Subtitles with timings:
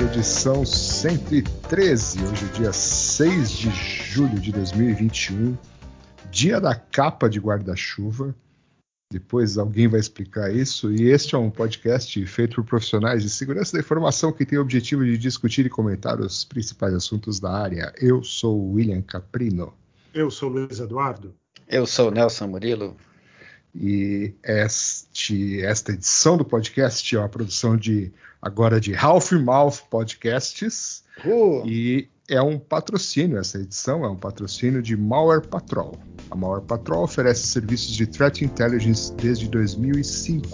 [0.00, 2.22] edição 113.
[2.22, 5.56] Hoje é dia 6 de julho de 2021,
[6.30, 8.34] dia da capa de guarda-chuva.
[9.10, 10.92] Depois alguém vai explicar isso.
[10.92, 14.62] E este é um podcast feito por profissionais de segurança da informação que tem o
[14.62, 17.92] objetivo de discutir e comentar os principais assuntos da área.
[17.98, 19.72] Eu sou o William Caprino.
[20.12, 21.34] Eu sou o Luiz Eduardo.
[21.66, 22.96] Eu sou o Nelson Murilo.
[23.78, 28.10] E este, esta edição do podcast é uma produção de
[28.40, 31.04] agora de Half Mouth Podcasts.
[31.24, 31.66] Uh.
[31.66, 35.98] E é um patrocínio, essa edição é um patrocínio de Malware Patrol.
[36.30, 40.48] A Malware Patrol oferece serviços de Threat Intelligence desde 2005.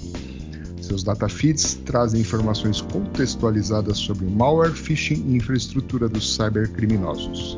[0.83, 7.57] Seus data feeds trazem informações contextualizadas sobre malware, phishing e infraestrutura dos cybercriminosos.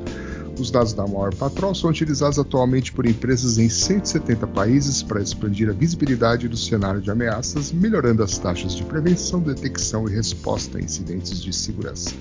[0.59, 5.69] Os dados da Malware Patrol são utilizados atualmente por empresas em 170 países para expandir
[5.69, 10.81] a visibilidade do cenário de ameaças, melhorando as taxas de prevenção, detecção e resposta a
[10.81, 12.15] incidentes de segurança.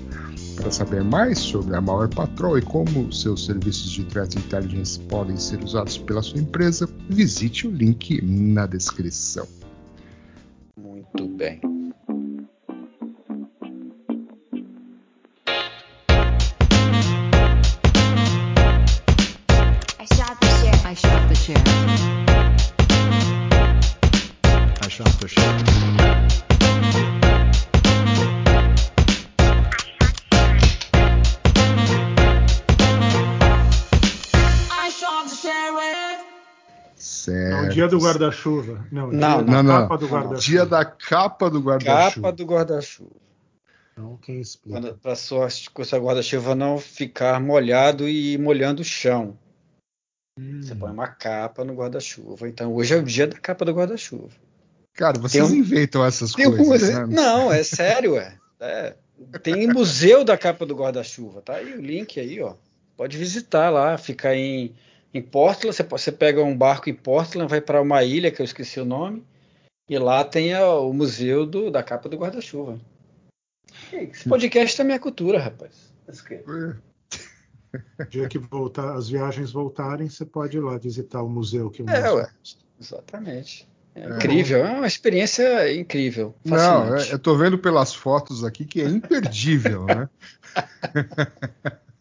[0.56, 5.36] Para saber mais sobre a Malware Patrol e como seus serviços de Threat Intelligence podem
[5.36, 9.46] ser usados pela sua empresa, visite o link na descrição.
[10.76, 11.73] Muito bem.
[37.88, 38.86] Dia do guarda-chuva.
[38.90, 39.80] Não, dia Não, da Não, não.
[39.82, 40.40] capa do guarda-chuva.
[40.40, 42.10] Dia da capa do guarda-chuva.
[42.14, 43.10] Capa do guarda-chuva.
[43.92, 44.94] Então, quem explica?
[44.94, 49.38] Para sua, seu guarda-chuva não ficar molhado e molhando o chão.
[50.38, 50.60] Hum.
[50.62, 52.48] Você põe uma capa no guarda-chuva.
[52.48, 54.30] Então hoje é o dia da capa do guarda-chuva.
[54.94, 56.90] Cara, vocês um- inventam essas Tem coisas.
[56.94, 57.14] algumas- né?
[57.22, 58.36] Não, é sério, é.
[58.60, 58.94] É.
[59.42, 61.40] Tem museu da capa do guarda-chuva.
[61.40, 62.54] Tá aí o link aí, ó.
[62.96, 64.74] Pode visitar lá, fica em,
[65.14, 65.76] em Portland.
[65.88, 69.24] Você, pega um barco em Portland, vai para uma ilha que eu esqueci o nome,
[69.88, 72.78] e lá tem a- o museu do- da capa do guarda-chuva.
[73.92, 75.94] Esse podcast é minha cultura, rapaz.
[76.46, 76.74] O
[78.10, 81.88] dia que voltar, as viagens voltarem, você pode ir lá visitar o museu que o
[81.88, 82.28] É, ué.
[82.80, 83.68] Exatamente.
[83.96, 86.34] É incrível, é uma experiência incrível.
[86.44, 87.10] Não, fascinante.
[87.10, 90.08] é- eu tô vendo pelas fotos aqui que é imperdível, né?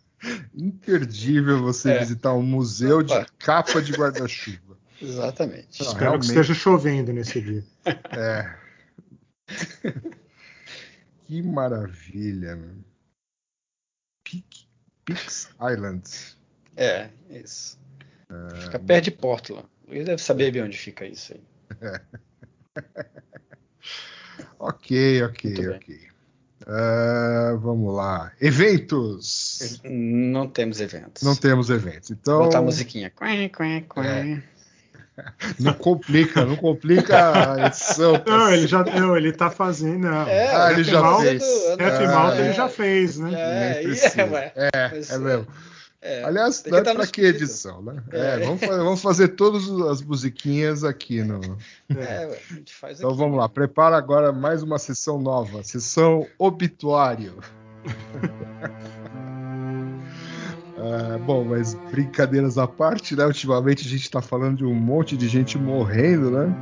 [0.53, 1.99] imperdível você É.
[1.99, 3.25] visitar um museu de Opa.
[3.39, 4.77] capa de guarda-chuva.
[5.01, 5.81] Exatamente.
[5.81, 6.21] Não, Espero realmente.
[6.21, 7.63] que esteja chovendo nesse dia.
[8.17, 8.55] É.
[11.25, 12.57] que maravilha.
[14.23, 14.67] Peak,
[15.05, 16.03] Peaks Island.
[16.77, 17.77] É, isso.
[18.61, 19.67] Fica perto de Portland.
[19.87, 21.43] Ele deve saber bem onde fica isso aí.
[24.57, 25.75] Ok, ok, Muito bem.
[25.77, 26.07] ok.
[26.67, 28.31] Ah, vamos lá.
[28.39, 29.79] Eventos.
[29.83, 31.23] Não temos eventos.
[31.23, 32.11] Não temos eventos.
[32.11, 33.11] Então, Botar a musiquinha.
[33.15, 33.27] Quá,
[33.87, 34.05] quá.
[34.05, 34.41] É.
[35.59, 38.13] não complica, não complica a edição.
[38.25, 39.99] Não, ele já não, ele tá fazendo.
[40.09, 40.27] Não.
[40.27, 41.43] É, Ah, ele já Mal- fez.
[41.43, 42.45] F Ah, Malta é.
[42.45, 43.31] ele já fez, né?
[43.33, 44.69] É, é.
[44.73, 45.47] É, Mas, é mesmo.
[46.03, 48.03] É, Aliás, tem não é estar pra que edição, né?
[48.11, 48.35] É.
[48.35, 51.39] É, vamos, fazer, vamos fazer todas as musiquinhas aqui no.
[51.89, 53.19] É, ué, a gente faz Então aqui.
[53.19, 57.37] vamos lá, prepara agora mais uma sessão nova, sessão obituário.
[60.75, 63.25] Ah, bom, mas brincadeiras à parte, né?
[63.25, 66.53] Ultimamente a gente tá falando de um monte de gente morrendo, né?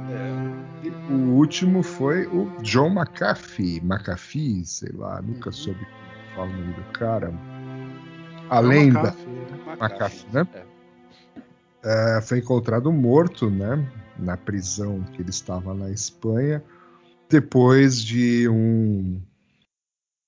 [0.84, 6.50] É, E o último foi o John McAfee, McAfee, sei lá, nunca soube como fala
[6.50, 7.34] o nome do cara.
[8.52, 9.00] A lenda.
[9.00, 9.78] McAfee, né?
[9.80, 10.48] McAfee, né?
[10.54, 12.18] É.
[12.18, 16.64] É, foi encontrado morto, né, na prisão que ele estava na Espanha,
[17.28, 19.20] depois de um,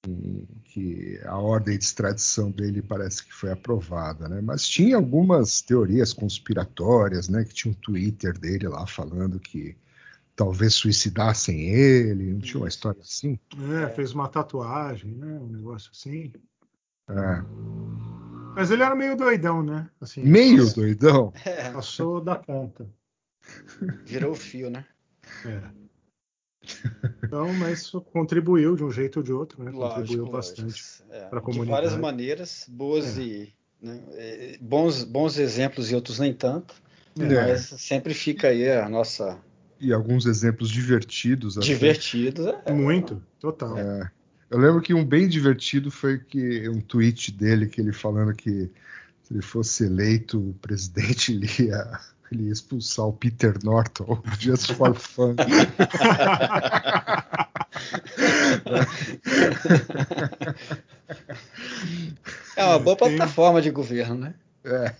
[0.07, 4.41] um- que a ordem de extradição dele parece que foi aprovada, né?
[4.41, 7.43] Mas tinha algumas teorias conspiratórias, né?
[7.43, 9.77] Que tinha um Twitter dele lá falando que
[10.35, 13.37] talvez suicidassem ele, não tinha uma história assim?
[13.83, 15.39] É, fez uma tatuagem, né?
[15.39, 16.33] Um negócio assim.
[17.07, 17.43] É,
[18.55, 19.89] Mas ele era meio doidão, né?
[20.01, 21.33] Assim, meio doidão.
[21.45, 22.87] É, Passou da ponta.
[24.05, 24.85] virou o fio, né?
[25.45, 25.61] É.
[27.25, 29.71] Então, mas contribuiu de um jeito ou de outro, né?
[29.71, 30.63] Contribuiu Lógico, bastante.
[30.71, 31.03] lógico.
[31.11, 31.71] É, pra de comunidade.
[31.71, 33.21] várias maneiras, boas É.
[33.21, 36.73] e né, é, bons, bons exemplos e outros nem tanto.
[37.19, 37.49] É.
[37.51, 39.37] Mas sempre fica aí a nossa
[39.79, 41.57] E alguns exemplos divertidos.
[41.57, 41.67] até.
[41.67, 42.45] divertidos.
[42.65, 43.77] É, Muito, total.
[43.77, 44.09] É.
[44.53, 48.69] Eu lembro que um bem divertido foi que um tweet dele que ele falando que
[49.23, 51.99] se ele fosse eleito presidente, ele ia,
[52.31, 55.35] ele ia expulsar o Peter Norton, Just for Fun.
[62.55, 64.35] É uma boa plataforma de governo, né?
[64.63, 64.95] É.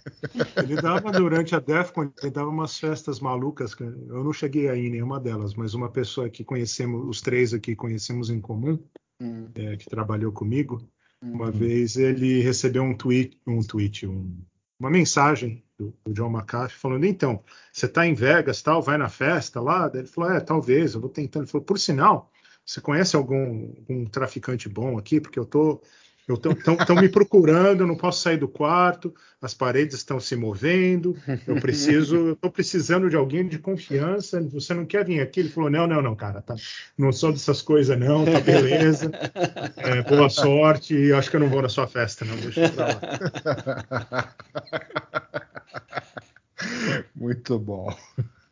[0.62, 3.76] Ele dava durante a DEFCON, ele dava umas festas malucas.
[3.80, 7.76] Eu não cheguei aí em nenhuma delas, mas uma pessoa que conhecemos, os três aqui
[7.76, 8.80] conhecemos em comum,
[9.24, 10.88] Hum, é, que trabalhou comigo,
[11.22, 11.52] uma hum.
[11.52, 14.44] vez ele recebeu um tweet, um tweet, um-
[14.80, 19.10] uma mensagem do, do John McAfee falando: então, você está em Vegas, tal, vai na
[19.10, 19.88] festa lá?
[19.88, 21.44] Daí ele falou: é, talvez, eu vou tentando.
[21.44, 22.32] Ele falou: por sinal,
[22.66, 25.20] você conhece algum, algum traficante bom aqui?
[25.22, 25.82] Porque eu tô
[26.30, 31.16] estão me procurando, eu não posso sair do quarto, as paredes estão se movendo,
[31.46, 34.42] eu preciso, eu estou precisando de alguém de confiança.
[34.42, 35.42] Você não quer vir aqui?
[35.42, 36.56] Ele falou: não, não, não, cara, tá,
[36.98, 39.12] não sou dessas coisas, não, tá beleza.
[39.76, 42.88] É, boa sorte, acho que eu não vou na sua festa, não, deixa eu pra
[42.88, 44.34] lá.
[47.16, 47.94] Muito bom.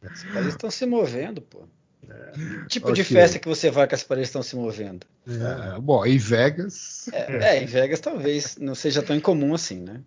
[0.04, 1.68] As paredes estão se movendo, pô.
[2.02, 3.16] Que tipo de Ok.
[3.16, 5.06] festa que você vai que as paredes estão se movendo?
[5.28, 10.02] É, bom, em Vegas, É, é, em Vegas talvez não seja tão incomum assim, né?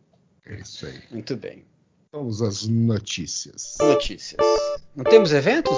[0.47, 1.01] é isso aí.
[1.11, 1.65] Muito bem.
[2.13, 3.77] Vamos às notícias.
[3.81, 4.41] Notícias.
[4.95, 5.77] Não temos eventos?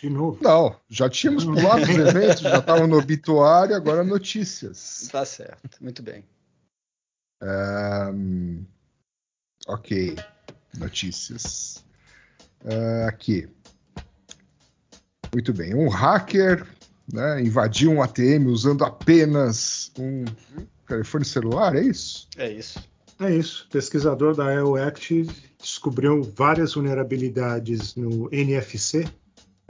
[0.00, 0.38] De novo.
[0.42, 5.08] Não, já tínhamos pulado os eventos, já estavam no obituário, agora notícias.
[5.10, 5.82] Tá certo.
[5.82, 6.24] Muito bem.
[7.42, 8.64] Ahn,
[9.66, 10.16] ok,
[10.78, 11.84] notícias.
[12.64, 13.48] Ah, aqui.
[15.32, 15.74] Muito bem.
[15.74, 16.66] Um hacker
[17.12, 20.24] né, invadiu um ATM usando apenas um
[20.86, 22.28] telefone celular, é isso?
[22.36, 22.80] É isso.
[23.20, 23.66] É isso.
[23.68, 25.30] O pesquisador da EO Active
[25.60, 29.06] descobriu várias vulnerabilidades no NFC,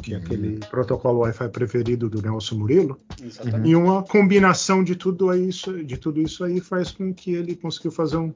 [0.02, 0.22] que é Uhum.
[0.22, 3.68] aquele protocolo Wi-Fi preferido do Nelson Murilo, Exatamente.
[3.70, 7.90] e uma combinação de tudo isso, de tudo isso aí faz com que ele conseguiu
[7.90, 8.32] fazer um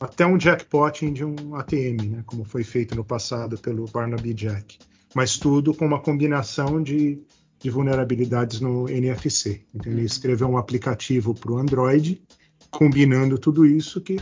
[0.00, 4.78] até um jackpot de um ATM, né, como foi feito no passado pelo Barnaby Jack.
[5.14, 7.22] Mas tudo com uma combinação de,
[7.58, 9.64] de vulnerabilidades no NFC.
[9.74, 12.22] Então ele escreveu um aplicativo para o Android,
[12.70, 14.18] combinando tudo isso que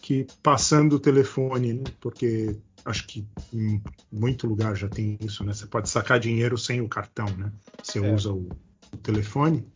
[0.00, 1.84] que passando o telefone, né?
[2.00, 5.52] Porque acho que em muito lugar já tem isso, né?
[5.52, 7.52] Você pode sacar dinheiro sem o cartão, né?
[7.82, 8.14] Você É.
[8.14, 8.48] usa o,
[8.92, 9.66] o telefone,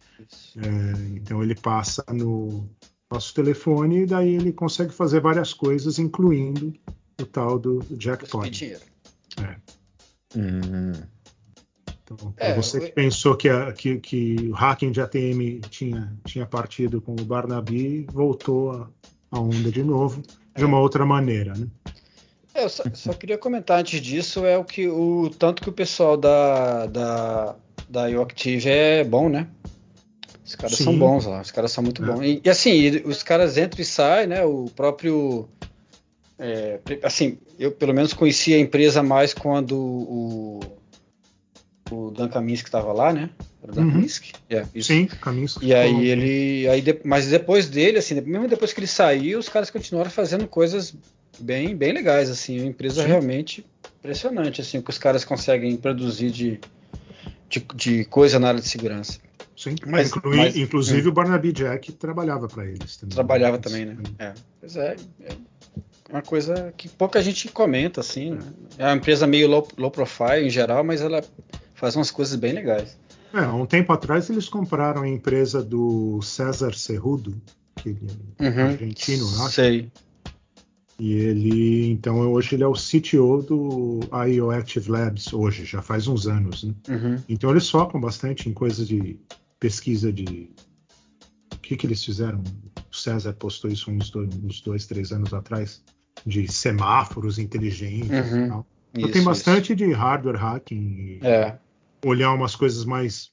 [0.56, 2.68] é, então ele passa no
[3.10, 6.72] nosso telefone e daí ele consegue fazer várias coisas, incluindo
[7.20, 8.50] o tal do jackpot.
[10.36, 16.12] Então, para É, você que pensou que, a- que- que o hacking de ATM tinha,
[16.24, 18.88] tinha partido com o Barnaby, voltou a,
[19.30, 20.20] a onda de novo,
[20.54, 20.66] de É.
[20.66, 21.66] uma outra maneira, né?
[22.54, 25.72] É, eu só, só queria comentar antes disso é o que o tanto que o
[25.72, 27.56] pessoal da da
[27.88, 29.48] da IoActive é bom, né?
[30.44, 30.84] Os caras Sim.
[30.84, 32.06] são bons lá, os caras são muito É.
[32.06, 32.22] bons.
[32.22, 34.44] E, e assim, os caras entram e saem, né?
[34.44, 35.48] O próprio
[36.38, 40.78] é, assim, eu pelo menos conhecia a empresa mais quando o
[41.90, 43.30] o Dan Kaminsky estava lá, né?
[43.62, 43.92] Era o Dan Uhum.
[43.92, 44.32] Kaminsky?
[44.50, 44.88] É, isso.
[44.88, 46.68] Sim, que E aí ele.
[46.68, 50.46] Aí de- mas depois dele, assim, mesmo depois que ele saiu, os caras continuaram fazendo
[50.48, 50.94] coisas
[51.38, 53.08] bem, bem legais, assim, uma empresa Sim.
[53.08, 53.66] realmente
[54.00, 56.60] impressionante, assim, o que os caras conseguem produzir de,
[57.48, 59.18] de, de coisa na área de segurança.
[59.56, 63.14] Sim, Mas- inclui- mas- inclusive o Barnaby Jack trabalhava para eles também.
[63.14, 63.96] Trabalhava também, né?
[64.18, 64.32] É.
[64.60, 65.36] Pois é, é
[66.10, 68.40] uma coisa que pouca gente comenta, assim, né?
[68.78, 71.22] É uma empresa meio low, low profile em geral, mas ela
[71.74, 72.96] faz umas coisas bem legais.
[73.32, 77.34] É, um tempo atrás eles compraram a empresa do César Cerrudo,
[77.76, 78.06] que ele
[78.38, 78.66] é Uhum.
[78.66, 79.54] argentino, acho.
[79.54, 79.90] Sei.
[81.00, 86.06] E ele, então, hoje ele é o CTO do IO Active Labs, hoje, já faz
[86.06, 86.72] uns anos, né?
[86.88, 87.20] Uhum.
[87.28, 89.18] Então eles focam bastante em coisas de
[89.58, 90.48] pesquisa de.
[91.52, 92.40] O que, que eles fizeram?
[92.92, 95.82] O César postou isso uns dois, uns dois três anos atrás,
[96.26, 98.46] de semáforos inteligentes Uhum.
[98.46, 98.66] e tal.
[98.92, 99.24] Então Isso, tem isso.
[99.28, 101.58] bastante de hardware hacking e É.
[102.04, 103.30] olhar umas coisas mais,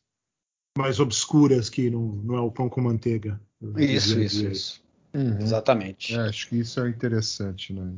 [0.78, 3.40] mais obscuras que não, não é o pão com manteiga.
[3.78, 4.84] Isso, isso, isso.
[5.14, 5.38] Uhum.
[5.40, 6.16] Exatamente.
[6.16, 7.92] É, acho que isso é interessante, né?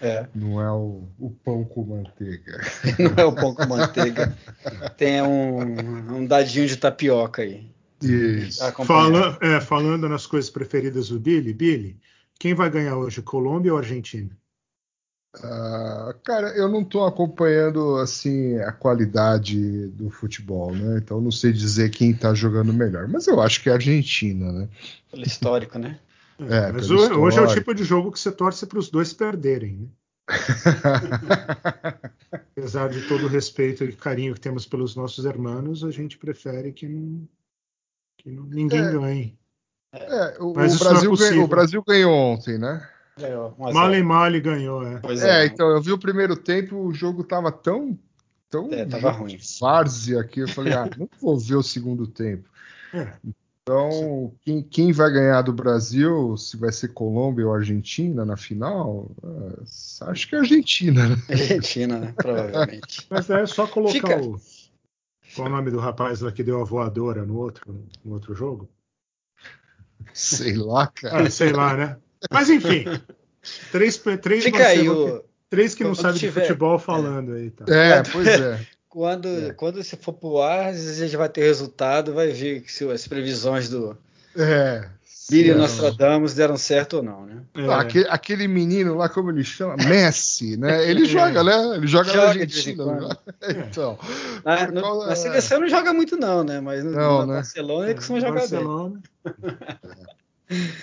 [0.00, 0.26] É.
[0.34, 2.60] Não é o, o pão com manteiga.
[3.16, 4.32] Não é o pão com manteiga.
[4.96, 7.68] Tem um, um dadinho de tapioca aí.
[8.00, 8.62] Isso.
[8.84, 11.98] Fala, é, falando nas coisas preferidas do Billy, Billy,
[12.38, 14.30] quem vai ganhar hoje, Colômbia ou Argentina?
[15.42, 20.98] Ah, cara, eu não estou acompanhando assim a qualidade do futebol, né?
[20.98, 24.50] Então não sei dizer quem está jogando melhor, mas eu acho que é a Argentina,
[24.52, 24.68] né?
[25.10, 26.00] Pelo histórico, né?
[26.40, 27.54] É, Mas pelo hoje, hoje é o histórico.
[27.54, 29.88] tipo de jogo que você torce para os dois perderem, né?
[32.32, 36.72] Apesar de todo o respeito e carinho que temos pelos nossos irmãos, a gente prefere
[36.72, 37.28] que, não,
[38.16, 38.92] que não- ninguém É.
[38.92, 39.38] ganhe.
[39.92, 41.30] É, o, Mas o não é Brasil possível.
[41.32, 42.86] ganhou, o Brasil ganhou ontem, né?
[43.18, 43.54] Ganhou.
[43.58, 44.98] Male Male ganhou, é.
[45.00, 45.46] Pois É, é.
[45.46, 47.98] então eu vi o primeiro tempo, o jogo tava tão
[48.46, 49.38] Então, É, tava ruim.
[49.60, 52.48] Várzea aqui, eu falei, ah, não vou ver o segundo tempo.
[52.94, 53.12] É.
[53.62, 59.10] Então, quem, quem vai ganhar do Brasil, se vai ser Colômbia ou Argentina na final,
[59.22, 61.16] ah, acho que é Argentina, né?
[61.28, 62.14] Argentina, né?
[62.16, 63.06] Provavelmente.
[63.10, 64.40] Mas é só colocar Fica- o.
[65.36, 67.62] Qual o nome do rapaz lá que deu a voadora no outro,
[68.02, 68.66] no outro jogo?
[70.12, 71.26] Sei lá, cara.
[71.26, 71.96] Ah, sei lá, né?
[72.30, 72.84] Mas enfim.
[73.70, 75.24] Três, três, Fica aí o.
[75.48, 77.64] três que não quando sabem tiver- de futebol falando aí, tá?
[77.72, 78.60] É, pois é.
[78.88, 79.52] Quando, É.
[79.52, 83.68] quando você for pro ar, a gente vai ter resultado, vai ver se as previsões
[83.68, 83.96] do
[84.36, 84.88] É.
[85.30, 85.58] Billy Não.
[85.58, 87.42] Nostradamus deram certo ou não, né?
[87.54, 89.76] É, Não, aquele, aquele menino lá, como ele chama?
[89.86, 90.88] Messi, né?
[90.88, 91.76] Ele joga, né?
[91.76, 92.84] Ele joga, na Joga em Argentina.
[92.86, 93.08] né?
[93.68, 93.98] Então.
[94.44, 96.60] Na, no- causa- na seleção não joga muito, não, né?
[96.60, 97.34] Mas no, Não, na né?
[97.34, 98.40] Barcelona ele costuma jogar bem.
[98.40, 99.02] Barcelona.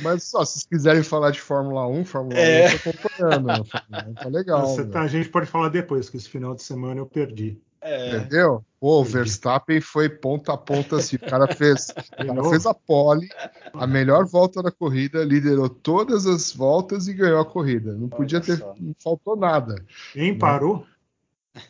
[0.02, 2.68] Mas só, se vocês quiserem falar de Fórmula 1, Fórmula É.
[2.68, 3.48] 1 eu tô acompanhando.
[3.48, 3.56] né?
[3.66, 4.68] Fórmula 1 tá legal.
[4.68, 4.92] Você né?
[4.92, 7.58] tá- a gente pode falar depois, que esse final de semana eu perdi.
[7.86, 8.65] É, Entendeu?
[8.80, 11.18] Pô, o Verstappen foi ponta a ponta assim.
[11.18, 11.89] O cara fez,
[12.20, 13.30] o cara fez a pole,
[13.72, 17.94] a melhor volta da corrida, liderou todas as voltas e ganhou a corrida.
[17.94, 19.86] Não podia ter, não faltou nada.
[20.13, 20.84] Quem parou?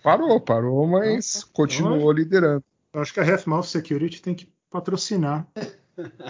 [0.01, 2.63] Parou, parou, mas continuou liderando.
[2.93, 5.45] Eu acho que a Half-Mouth Security tem que patrocinar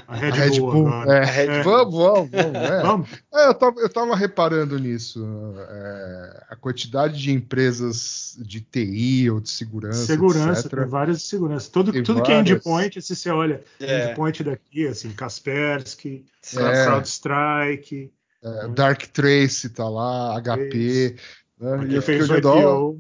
[0.07, 1.19] a Red, A Red Bull, Bull, é.
[1.19, 1.63] A Red É.
[1.63, 2.55] Vamos, vamos, vamos.
[2.55, 2.81] é.
[2.81, 3.10] Vamos?
[3.34, 5.25] É, eu, tava, eu tava reparando nisso.
[5.69, 10.89] é, a quantidade de empresas de TI ou de segurança, Segurança, tem etc.
[10.89, 11.69] várias de segurança.
[11.72, 12.57] Tudo, Tem tudo que é várias.
[12.57, 14.12] endpoint, se você olha, É.
[14.12, 16.86] endpoint daqui, assim, Kaspersky, É.
[16.86, 18.12] CrowdStrike,
[18.43, 21.15] É, Dark Trace tá lá, HP.
[21.60, 21.88] Né?
[21.89, 22.98] E eu fiquei fez o olhando.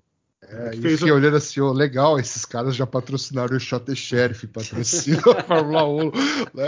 [0.49, 3.59] É, e eu fez fiquei o- olhando assim, ó, legal, esses caras já patrocinaram o
[3.59, 6.11] Shot the Sheriff, patrocinam a Fórmula 1.
[6.53, 6.67] Né?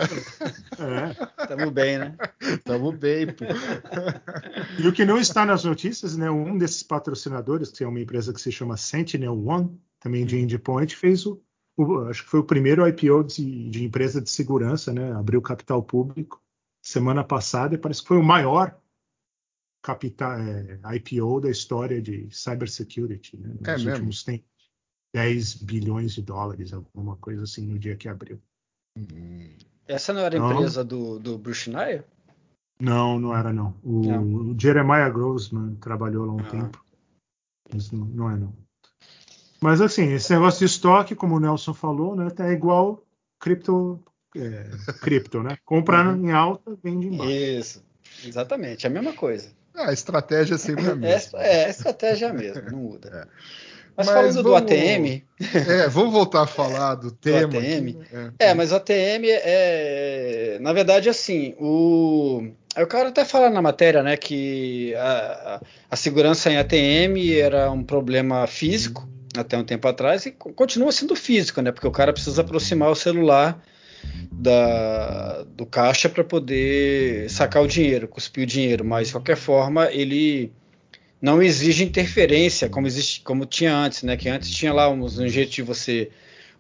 [1.40, 1.46] É.
[1.48, 2.16] Tamo bem, né?
[2.64, 3.46] Tamo bem, pô.
[4.80, 6.30] E o que não está nas notícias, né?
[6.30, 10.96] Um desses patrocinadores, que é uma empresa que se chama Sentinel One, também de endpoint,
[10.96, 11.42] fez o,
[11.78, 15.12] o- acho que foi o primeiro IPO de, de empresa de segurança, né?
[15.14, 16.42] Abriu capital público
[16.82, 18.78] semana passada e parece que foi o maior
[19.82, 23.54] capital, é, IPO da história de cybersecurity, né?
[23.60, 24.48] Nos É últimos tempos.
[25.14, 28.40] 10 bilhões de dólares, alguma coisa assim, no dia que abriu.
[29.88, 30.52] Essa não era a Não.
[30.52, 32.04] empresa do, do Bruce Schneier?
[32.80, 33.74] Não, não era não.
[33.84, 34.24] O, Não.
[34.52, 36.50] o Jeremiah Grossman trabalhou lá um Ah.
[36.50, 36.86] tempo.
[37.74, 38.54] Mas não, não é não.
[39.62, 43.04] Mas assim, esse negócio de estoque, como o Nelson falou, né, é igual
[43.40, 44.04] cripto,
[44.36, 44.70] é,
[45.02, 45.58] cripto, né?
[45.66, 46.26] Comprar Uhum.
[46.28, 47.32] em alta, vende embaixo.
[47.32, 47.84] Isso,
[48.24, 49.52] exatamente, é a mesma coisa.
[49.78, 51.40] Ah, a estratégia é sempre a É, mesma.
[51.42, 53.28] é a estratégia mesmo, não muda.
[53.96, 55.24] Mas, Mas falando do vamos- ATM,
[55.68, 57.48] É, vamos voltar a falar do tema.
[57.48, 57.98] aqui, ATM.
[58.12, 58.32] né?
[58.38, 63.60] É, mas o ATM é, na verdade, assim, o aí o cara até fala na
[63.60, 69.88] matéria, né, que a, a- segurança em ATM era um problema físico até um tempo
[69.88, 73.60] atrás e co- continua sendo físico, né, porque o cara precisa aproximar o celular
[74.32, 79.92] da, do caixa para poder sacar o dinheiro, cuspir o dinheiro, mas de qualquer forma
[79.92, 80.52] ele
[81.22, 85.28] não exige interferência como existe, como tinha antes, né, que antes tinha lá um, um
[85.28, 86.10] jeito de você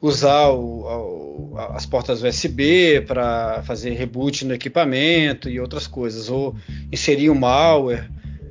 [0.02, 6.56] usar o- as portas USB para fazer reboot no equipamento e outras coisas, ou
[6.92, 8.10] inserir um malware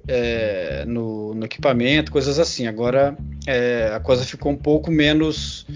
[0.08, 2.66] é, no, no equipamento, coisas assim.
[2.66, 5.66] Agora é, a coisa ficou um pouco menos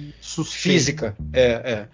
[0.71, 1.17] Física.
[1.33, 1.89] É, é.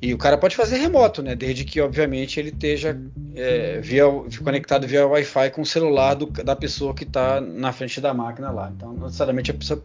[0.00, 1.36] E o cara pode fazer remoto, né?
[1.36, 2.98] Desde que, obviamente, ele esteja
[3.36, 4.04] é, via,
[4.42, 8.50] conectado via Wi-Fi com o celular do- da pessoa que está na frente da máquina
[8.50, 8.72] lá.
[8.74, 9.82] Então, não necessariamente pessoa-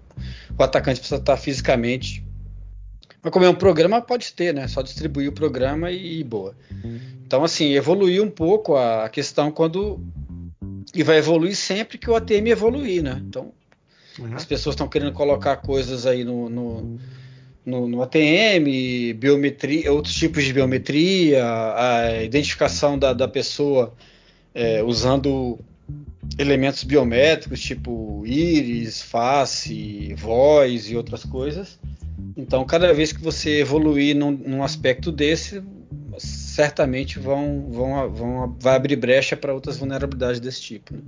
[0.57, 2.23] o atacante precisa estar fisicamente.
[3.21, 4.67] Mas como é um programa, pode ter, né?
[4.67, 6.55] Só distribuir o programa e, e boa.
[7.25, 9.99] Então, assim, evoluiu um pouco a, a questão quando.
[10.95, 13.21] E vai evoluir sempre que o ATM evoluir, né?
[13.27, 13.51] Então,
[14.17, 14.31] né?
[14.35, 16.97] as pessoas estão querendo colocar coisas aí no, no,
[17.67, 23.93] no- no ATM, biometria, outros tipos de biometria, a identificação da, da pessoa
[24.55, 25.59] é, usando
[26.39, 31.79] elementos biométricos, tipo íris, face, voz e outras coisas.
[32.35, 35.61] Então, cada vez que você evoluir num, num aspecto desse,
[36.17, 40.93] certamente vão, vão, vão vai abrir brecha para outras vulnerabilidades desse tipo.
[40.93, 41.01] né?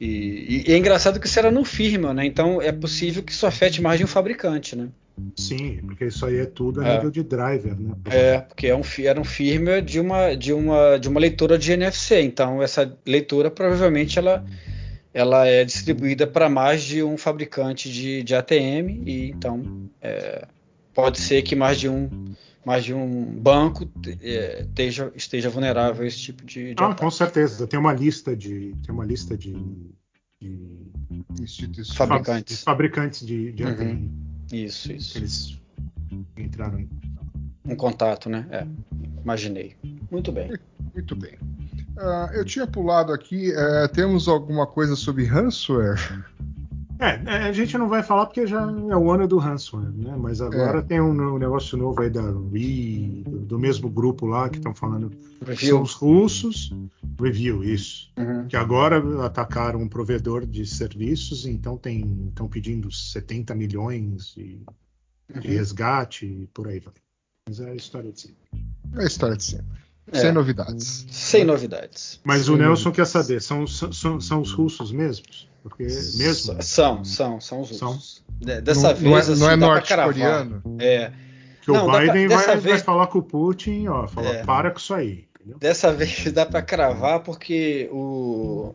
[0.00, 2.24] E, e é engraçado que isso era no firmware, né?
[2.26, 4.88] Então é possível que isso afete mais de um fabricante, né?
[5.36, 6.94] Sim, porque isso aí é tudo a É.
[6.96, 7.94] nível de driver, né?
[8.06, 11.72] É, porque é um, era um firmware de uma, de, uma, de uma leitora de
[11.72, 12.20] NFC.
[12.22, 14.44] Então essa leitura provavelmente ela,
[15.12, 20.46] ela é distribuída para mais de um fabricante de, de ATM e então é,
[20.94, 22.08] pode ser que mais de um
[22.64, 27.00] mais de um banco é, esteja, esteja vulnerável a esse tipo de, de Ah, ataque.
[27.00, 27.66] com certeza.
[27.66, 29.54] Tem uma lista de tem uma lista de,
[30.40, 30.86] de
[31.40, 31.94] Instituição.
[31.96, 32.58] Fabricantes.
[32.58, 33.70] de fabricantes de, de Uhum.
[33.70, 34.10] ATM.
[34.52, 35.18] Isso, isso.
[35.18, 35.60] Eles
[36.36, 36.88] entraram em
[37.64, 38.46] Um contato, né?
[38.50, 38.66] É,
[39.22, 39.76] imaginei.
[40.10, 40.50] Muito bem.
[40.94, 41.38] Muito bem.
[41.96, 43.52] Ah, eu tinha pulado aqui.
[43.52, 45.98] eh, temos alguma coisa sobre ransomware?
[47.00, 50.16] É, é, a gente não vai falar porque já é o ano do ransomware, né?
[50.18, 50.82] Mas agora É.
[50.82, 54.74] tem um, no- negócio novo aí da Re, do, do mesmo grupo lá que estão
[54.74, 55.10] falando.
[55.38, 55.80] São Review.
[55.82, 56.74] os russos.
[57.20, 58.10] Review, isso.
[58.18, 58.46] Uhum.
[58.48, 64.66] Que agora atacaram um provedor de serviços, então tem estão pedindo 70 milhões de, de
[65.34, 65.40] Uhum.
[65.42, 66.94] resgate e por aí vai.
[67.48, 68.48] Mas é a história de sempre.
[68.96, 69.78] É a história de sempre.
[70.12, 70.18] É.
[70.20, 71.06] Sem novidades.
[71.10, 72.20] Sem novidades.
[72.24, 72.52] Mas Sim.
[72.52, 75.48] o Nelson quer saber, são, são, são os russos mesmos?
[75.62, 76.62] Porque mesmo.
[76.62, 77.92] São, são, são os São?
[77.92, 78.22] russos.
[78.40, 80.06] De- Dessa não, vez, não é, assim, não é dá pra cravar.
[80.46, 80.62] norte-coreano.
[80.78, 81.12] É,
[81.62, 84.30] Que Não, o pra- Biden dessa vai, vai vez- falar com o Putin, ó, falar,
[84.36, 84.44] É.
[84.44, 85.26] para com isso aí.
[85.40, 85.58] Entendeu?
[85.58, 88.74] dessa vez dá para cravar porque o-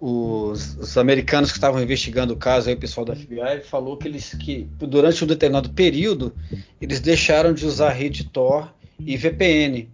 [0.00, 4.08] os, os americanos que estavam investigando o caso, aí, o pessoal da FBI, falou que
[4.08, 6.34] eles que durante um determinado período
[6.80, 9.88] eles deixaram de usar rede Tor e VPN.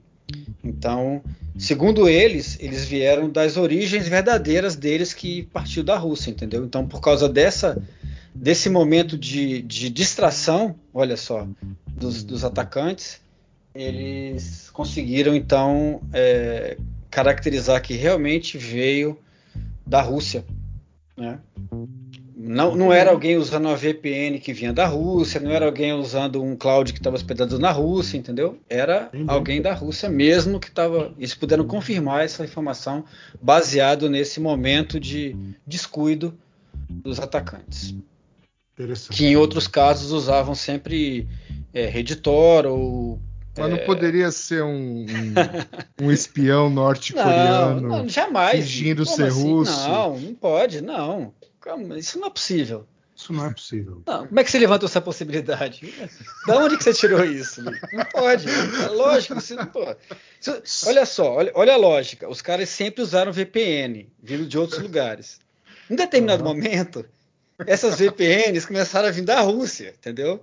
[0.63, 1.23] Então,
[1.59, 6.65] segundo eles, eles vieram das origens verdadeiras deles que partiu da Rússia, entendeu?
[6.65, 7.81] Então, por causa dessa
[8.35, 11.47] desse momento de, de distração, olha só,
[11.87, 13.21] dos, dos atacantes,
[13.75, 16.77] eles conseguiram então é,
[17.11, 19.19] caracterizar que realmente veio
[19.87, 20.45] da Rússia,
[21.17, 21.39] né?
[22.53, 26.43] Não, não era alguém usando uma VPN que vinha da Rússia, não era alguém usando
[26.43, 28.59] um cloud que estava hospedado na Rússia, entendeu?
[28.69, 29.31] Era Entendi.
[29.31, 31.13] alguém da Rússia mesmo que estava.
[31.17, 33.05] Eles puderam confirmar essa informação
[33.41, 36.37] baseado nesse momento de descuido
[36.89, 37.95] dos atacantes,
[38.75, 39.17] Interessante.
[39.17, 41.29] que em outros casos usavam sempre
[41.73, 43.21] é, Reditor ou
[43.57, 45.07] Mas não poderia ser um, um,
[46.07, 47.81] um espião Não, norte-coreano.
[47.89, 48.65] não, jamais.
[48.65, 49.41] fingindo Como ser assim?
[49.41, 49.89] russo.
[49.89, 51.33] Não, não pode, não.
[51.61, 52.87] Calma, isso não é possível.
[53.15, 54.03] Isso não é possível.
[54.07, 55.93] Não, como é que você levantou essa possibilidade?
[56.47, 57.63] Da onde que você tirou isso?
[57.63, 58.47] Não pode.
[58.49, 59.99] É lógico, você não pode.
[60.41, 62.29] Isso- olha só, olha, olha a lógica.
[62.31, 65.39] Os caras sempre usaram VPN, vindo de outros lugares.
[65.91, 67.05] Em determinado momento,
[67.67, 70.43] essas VPNs começaram a vir da Rússia, entendeu?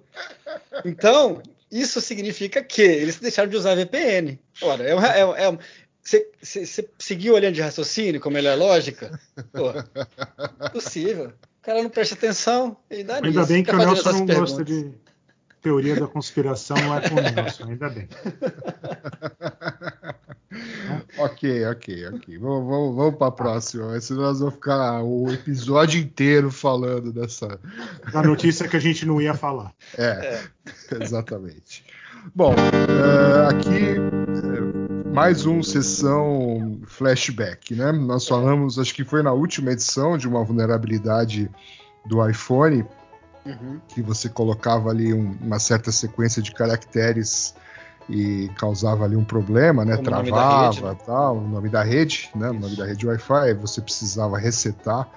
[0.86, 4.40] Então, isso significa que eles deixaram de usar VPN.
[4.62, 5.58] Ora, é, uma- é, é um-
[6.08, 9.20] você, seguiu a linha de raciocínio, como ele é lógica?
[9.52, 9.74] Pô,
[10.72, 11.34] possível.
[11.60, 14.38] O cara não presta atenção e dá Ainda nisso, bem que o Nelson não perguntas.
[14.38, 14.92] gosta de
[15.62, 18.08] teoria da conspiração, não é com o Nelson, ainda bem.
[21.18, 22.38] Ok, ok, ok.
[22.38, 24.00] Vamos, vamos, vamos para a próxima.
[24.00, 27.60] Senão nós vamos ficar o episódio inteiro falando dessa.
[28.14, 29.74] A notícia que a gente não ia falar.
[29.98, 30.42] É,
[31.02, 31.84] exatamente.
[32.36, 34.17] Bom, eh, aqui
[35.18, 37.92] mais um sessão flashback, né?
[37.92, 41.50] Nós falamos, acho que foi na última edição de uma vulnerabilidade
[42.06, 42.86] do iPhone
[43.44, 43.80] Uhum.
[43.88, 47.56] que você colocava ali um- uma certa sequência de caracteres
[48.08, 49.96] e causava ali um problema, né?
[49.96, 50.98] Como Travava, rede, né?
[51.06, 52.52] tal, o nome da rede, né?
[52.52, 55.10] O nome da rede Wi-Fi, você precisava resetar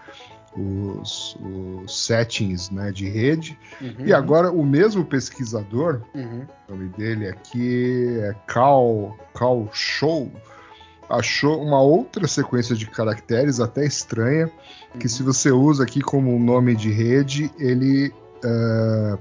[0.57, 3.59] os, os settings, né, de rede.
[3.81, 3.95] Uhum.
[4.07, 6.45] E agora o mesmo pesquisador, Uhum.
[6.69, 10.31] o nome dele aqui é Cal, Cal Show,
[11.09, 14.51] achou uma outra sequência de caracteres até estranha,
[14.99, 18.13] que se você usa aqui como um nome de rede, ele
[18.45, 19.19] eh,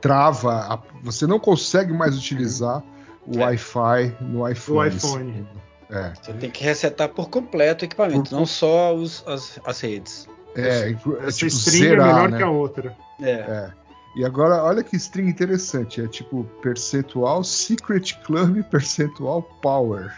[0.00, 2.82] trava, a- você não consegue mais utilizar
[3.26, 3.44] o É.
[3.46, 4.78] Wi-Fi no iPhone.
[4.78, 5.46] O iPhone.
[5.90, 9.80] É, Você tem que resetar por completo o equipamento, Por- não só os- as, as
[9.80, 10.28] redes.
[10.56, 12.36] é, inclu- é Essa tipo string é zerar, melhor né?
[12.38, 12.96] que a outra.
[13.22, 13.30] É.
[13.30, 13.70] É.
[14.16, 16.00] E agora, olha que string interessante.
[16.02, 20.10] É tipo percentual Secret Club percentual Power.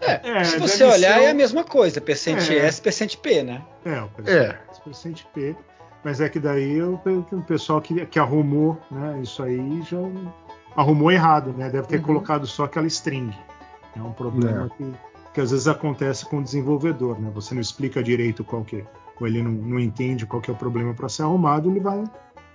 [0.00, 2.56] É, Se deve você olhar, ser é a mesma coisa, percent É.
[2.66, 3.62] S, percent P, né?
[3.84, 4.58] É, o É.
[4.84, 5.56] percente P.
[6.04, 7.00] Mas é que daí o,
[7.32, 9.96] o pessoal que, que arrumou né, isso aí já
[10.76, 11.70] arrumou errado, né?
[11.70, 12.02] Deve ter Uhum.
[12.02, 13.32] colocado só aquela string.
[13.96, 14.92] É um problema que,
[15.34, 17.30] que às vezes acontece com o desenvolvedor, né?
[17.34, 18.84] Você não explica direito qual que é,
[19.20, 22.02] ou ele não, não entende qual que é o problema para ser arrumado, ele vai,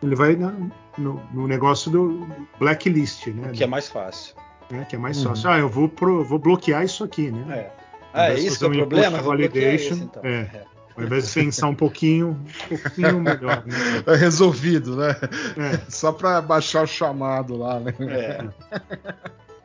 [0.03, 0.53] ele vai na-
[0.97, 2.27] no, no negócio do
[2.59, 3.49] blacklist, né?
[3.49, 4.35] O que é mais fácil.
[4.69, 5.29] né, que é mais Uhum.
[5.29, 5.49] fácil.
[5.49, 7.57] Ah, eu vou, pro- vou bloquear isso aqui, né?
[7.57, 7.71] É.
[8.13, 9.21] Ah, é isso que é o problema?
[9.21, 10.21] validation, esse, então.
[10.25, 10.63] é.
[10.97, 12.37] Ao invés de pensar um pouquinho,
[12.69, 13.75] um pouquinho melhor, né?
[14.05, 15.15] É resolvido, né?
[15.57, 15.89] É.
[15.89, 17.93] Só para baixar o chamado lá, né?
[18.01, 18.49] É.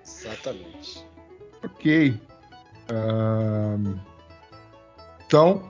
[0.07, 1.05] Exatamente.
[1.65, 2.21] Ok.
[2.91, 3.95] Ahn,
[5.27, 5.63] Então,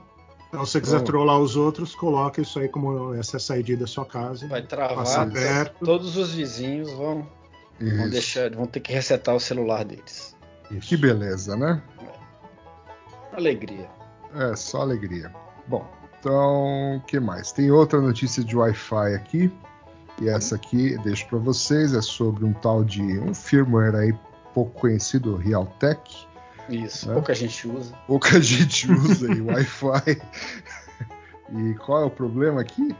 [0.49, 1.05] Então, se você quiser Bom.
[1.05, 4.47] trollar os outros, coloca isso aí como essa saída da sua casa.
[4.47, 5.69] Vai travar.
[5.83, 7.27] Todos os vizinhos vão,
[7.79, 10.35] vão, deixar, vão ter que resetar o celular deles.
[10.71, 10.87] Isso.
[10.87, 11.81] que beleza, né?
[13.33, 13.89] Alegria.
[14.33, 15.31] É, só alegria.
[15.67, 15.85] Bom,
[16.19, 17.51] Então, o que mais?
[17.51, 19.51] Tem outra notícia de Wi-Fi aqui.
[20.21, 21.93] E essa aqui deixo para vocês.
[21.93, 24.13] É sobre um tal de um firmware aí
[24.55, 26.25] pouco conhecido, Realtek.
[26.69, 27.13] Isso, Né?
[27.13, 27.93] pouca gente usa.
[28.07, 30.21] Pouca gente usa aí Wi-Fi.
[31.51, 32.95] E qual é o problema aqui?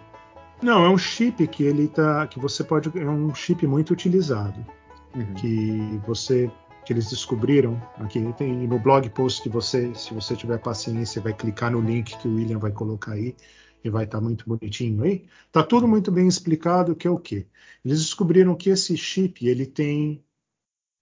[0.61, 2.27] Não, é um chip que ele tá.
[2.27, 2.91] que você pode.
[2.99, 4.63] É um chip muito utilizado.
[5.15, 5.33] Uhum.
[5.35, 6.51] que você
[6.85, 11.33] que eles descobriram aqui tem no blog post que você se você tiver paciência vai
[11.33, 13.33] clicar no link que o William vai colocar aí
[13.81, 17.47] e vai estar muito bonitinho aí tá tudo muito bem explicado que é o que
[17.85, 20.21] eles descobriram que esse chip ele tem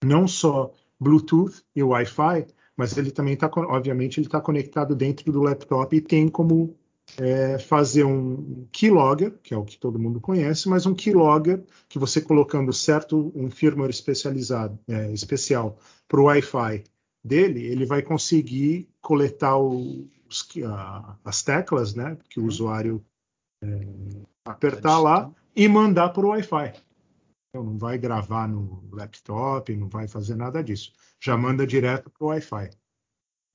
[0.06, 5.42] não só Bluetooth e Wi-Fi mas ele também está obviamente ele está conectado dentro do
[5.42, 6.76] laptop e tem como
[7.18, 12.00] é, fazer um keylogger, que é o que todo mundo conhece, mas um keylogger que
[12.00, 16.84] você colocando certo um firmware especializado, é, especial para o Wi-Fi
[17.24, 23.04] dele, ele vai conseguir coletar os, a, as teclas, né, que o usuário
[23.62, 23.88] é,
[24.46, 26.74] apertar lá e mandar para o Wi-Fi.
[27.54, 30.92] Não vai gravar no laptop, não vai fazer nada disso.
[31.22, 32.72] Já manda direto para o Wi-Fi.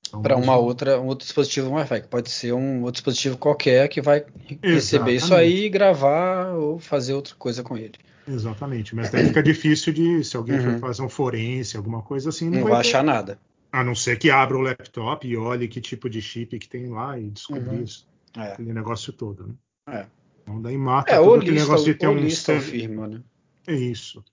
[0.06, 3.36] Então, Para uma um- outra, um outro dispositivo Wi-Fi, que pode ser um outro dispositivo
[3.36, 4.24] qualquer que vai
[4.62, 5.34] receber isso Exatamente.
[5.34, 7.94] aí e gravar ou fazer outra coisa com ele.
[8.26, 10.74] Exatamente, mas daí fica difícil de, se alguém Uhum.
[10.74, 13.38] for fazer um forense, alguma coisa assim, Não não, vai vai ter- achar nada.
[13.72, 16.88] A não ser que abra o laptop e olhe que tipo de chip que tem
[16.88, 17.82] lá e descobrir Uhum.
[17.82, 18.06] isso,
[18.36, 18.52] É.
[18.52, 19.54] aquele negócio todo, né?
[19.90, 20.06] É.
[20.42, 23.20] Então daí mata É, todo aquele lista, negócio de ter um lista firma, né?
[23.68, 24.24] É isso.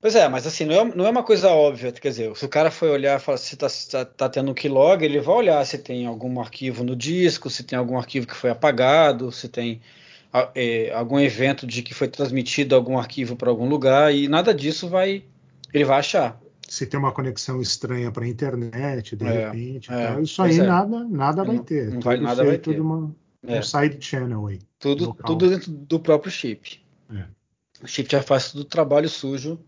[0.00, 1.90] Pois é, mas assim, não é, não é uma coisa óbvia.
[1.90, 4.50] Quer dizer, se o cara for olhar e falar se tá, se tá, tá tendo
[4.50, 8.26] um keylog, ele vai olhar se tem algum arquivo no disco, se tem algum arquivo
[8.26, 9.80] que foi apagado, se tem
[10.54, 14.88] é, algum evento de que foi transmitido algum arquivo para algum lugar, e nada disso
[14.88, 15.24] vai.
[15.74, 16.40] Ele vai achar.
[16.68, 20.60] Se tem uma conexão estranha para a internet, de É, repente, é, tal, isso aí
[20.60, 20.62] é.
[20.62, 21.84] nada, nada vai Não- ter.
[21.86, 22.74] não Tudo vai- nada vai ter.
[22.74, 23.12] de uma,
[23.46, 23.58] É.
[23.58, 24.58] um side channel aí.
[24.78, 25.26] Tudo, Local.
[25.26, 26.80] tudo dentro do próprio chip.
[27.10, 27.24] É.
[27.82, 29.58] O chip já faz todo o trabalho sujo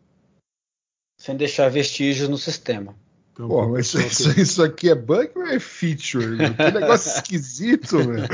[1.18, 2.96] sem deixar vestígios no sistema.
[3.32, 6.26] Então, Pô, mas isso, que- isso aqui é bug ou é feature?
[6.26, 6.54] Meu?
[6.54, 8.24] Que negócio esquisito, meu.
[8.24, 8.28] É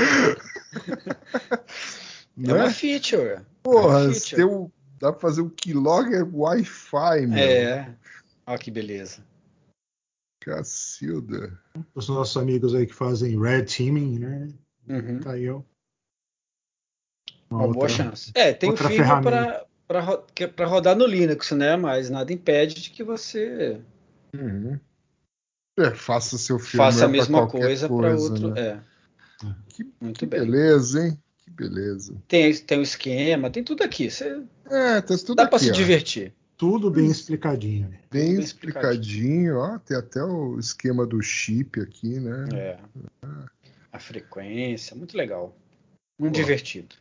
[2.37, 2.53] Né?
[2.55, 3.41] uma feature.
[3.63, 4.37] Porra, é uma feature.
[4.37, 7.39] tem um- dá pra fazer um keylogger Wi-Fi, meu.
[7.39, 7.95] É.
[8.47, 9.25] Olha que beleza.
[10.41, 11.59] Cacilda.
[11.95, 14.49] os nossos amigos aí que fazem red teaming, né?
[14.89, 15.19] Uhum.
[15.21, 15.61] Tá aí, ó.
[17.51, 18.31] Uma boa chance.
[18.35, 19.66] É, tem o outra ferramenta.
[19.87, 21.77] Para rodar no Linux, né?
[21.77, 23.81] Mas nada impede de que você
[24.35, 24.79] Uhum.
[25.79, 28.51] É, faça seu firmware faça a mesma qualquer coisa para outro.
[28.55, 28.61] né?
[28.61, 28.81] É,
[29.69, 30.41] Que, muito que bem.
[30.41, 31.19] beleza, hein?
[31.39, 32.15] Que beleza.
[32.27, 34.11] Tem, tem o esquema, tem tudo aqui.
[34.11, 35.73] Você, É, tá tudo dá para se ó.
[35.73, 36.35] divertir.
[36.57, 37.89] Tudo bem explicadinho.
[38.11, 39.79] Bem, bem explicadinho, ó.
[39.79, 42.47] Tem até o esquema do chip aqui, né?
[42.55, 42.79] É.
[43.93, 45.55] A frequência, muito legal.
[46.19, 46.41] Muito Pô.
[46.41, 46.97] divertido.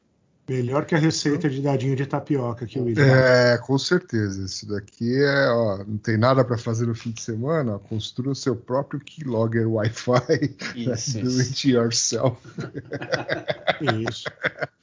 [0.48, 3.04] Melhor que a receita de dadinho de tapioca que o William.
[3.04, 4.44] É, com certeza.
[4.44, 8.32] Isso daqui é, ó, não tem nada para fazer no fim de semana, ó, construa
[8.32, 10.56] o seu próprio keylogger Wi-Fi.
[10.76, 11.42] Isso, Do isso.
[11.42, 12.38] it yourself.
[14.08, 14.26] Isso.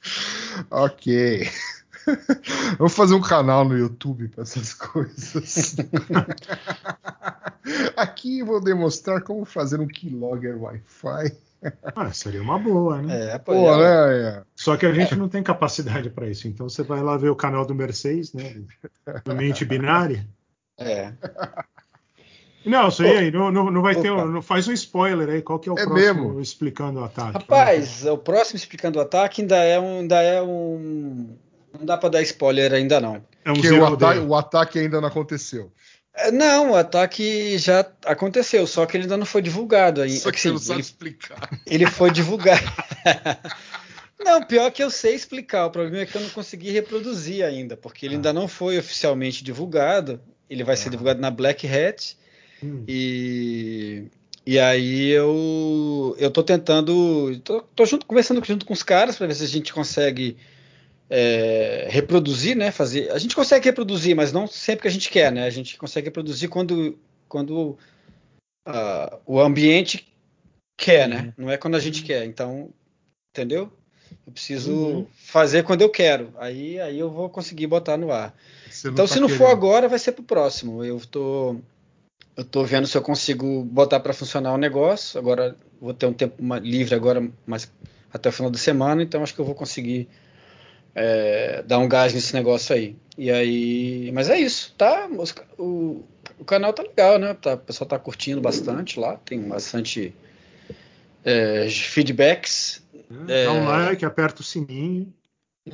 [0.69, 1.49] ok.
[2.77, 5.77] Vamos fazer um canal no YouTube para essas coisas.
[7.95, 11.37] Aqui vou demonstrar como fazer um keylogger Wi-Fi.
[11.95, 13.33] Ah, seria uma boa, né?
[13.33, 14.29] É, pô, Pô, é, né?
[14.29, 14.43] é.
[14.55, 16.47] Só que a gente não tem capacidade para isso.
[16.47, 18.61] Então você vai lá ver o canal do Mercedes, né?
[19.23, 20.27] Do Mente Binária.
[20.77, 21.13] é.
[22.65, 24.09] Não, isso aí, não, não, não vai ter.
[24.09, 24.23] Opa.
[24.23, 25.41] um- Não faz um spoiler aí.
[25.41, 26.41] Qual que é o É próximo mesmo?
[26.41, 27.33] explicando o ataque?
[27.33, 29.99] Rapaz, o próximo explicando o ataque ainda é um.
[29.99, 31.35] Ainda é um
[31.77, 33.15] não dá para dar spoiler ainda não.
[33.43, 35.71] é um Porque o, ata o ataque ainda não aconteceu.
[36.15, 40.19] É, Não, o ataque já aconteceu, só que ele ainda não foi divulgado ainda.
[40.19, 41.59] Só que Assim, você não sabe ele, explicar.
[41.65, 42.61] ele foi divulgado.
[44.23, 45.65] não, pior que eu sei explicar.
[45.65, 49.43] O problema é que eu não consegui reproduzir ainda, porque ele ainda não foi oficialmente
[49.43, 50.21] divulgado.
[50.49, 50.91] Ele vai ser Ah.
[50.91, 52.15] divulgado na Black Hat.
[52.63, 52.83] Hum.
[52.87, 54.03] E,
[54.45, 59.27] e aí eu eu tô tentando, tô, tô junto, conversando junto com os caras para
[59.27, 60.37] ver se a gente consegue
[61.09, 62.71] é, reproduzir, né?
[62.71, 65.45] Fazer, a gente consegue reproduzir, mas não sempre que a gente quer, né?
[65.45, 67.77] A gente consegue reproduzir quando quando
[68.65, 70.07] ah, o ambiente
[70.77, 71.33] quer, né?
[71.37, 72.25] Não é quando a gente quer.
[72.25, 72.69] Então,
[73.31, 73.71] entendeu?
[74.25, 75.07] Eu preciso Uhum.
[75.15, 76.33] fazer quando eu quero.
[76.37, 78.35] Aí aí eu vou conseguir botar no ar.
[78.79, 79.51] Então, tá se não for querendo.
[79.51, 80.83] agora, vai ser pro próximo.
[80.83, 81.55] Eu tô,
[82.37, 85.19] eu tô vendo se eu consigo botar para funcionar o negócio.
[85.19, 87.71] Agora vou ter um tempo livre agora, mas
[88.11, 90.07] até o final da semana, então acho que eu vou conseguir
[90.95, 92.95] é, dar um gás nesse negócio aí.
[93.17, 95.07] E aí, mas é isso, tá?
[95.57, 96.03] O,
[96.39, 97.33] o canal tá legal, né?
[97.33, 100.13] Tá, o pessoal tá curtindo bastante lá, tem bastante
[101.23, 102.83] é, feedbacks.
[103.27, 105.13] É, Dá um like, aperta o sininho.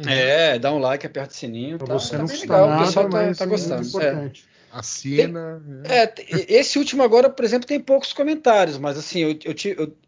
[0.08, 1.78] É, dá um like, aperta o sininho.
[1.78, 3.82] Pra Tá, você tá não custa legal, nada, o pessoal tá, mas tá é gostando.
[3.82, 3.86] É.
[3.86, 4.46] importante.
[4.72, 5.62] Assina.
[5.84, 9.56] É, t- esse último agora, por exemplo, tem poucos comentários, mas assim, eu, eu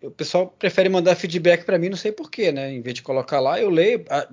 [0.01, 2.71] eu- o pessoal prefere mandar feedback para mim, não sei porquê, né?
[2.71, 4.05] Em vez de colocar lá, eu leio.
[4.09, 4.27] a-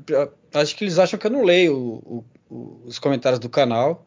[0.54, 4.04] a- acho que eles acham que eu não leio o- o- os comentários do canal.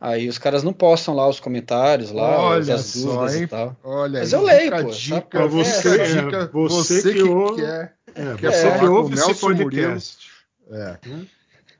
[0.00, 3.42] Aí os caras não postam lá os comentários, lá, Olha as só, dúvidas hein?
[3.42, 3.76] e tal.
[3.82, 5.20] Olha Mas eu leio, pô, dica?
[5.22, 7.94] Pra você, é, dica, você você que que, ouve- quer.
[8.14, 10.28] É, Quer você falar que ouve o esse podcast.
[10.70, 10.98] É.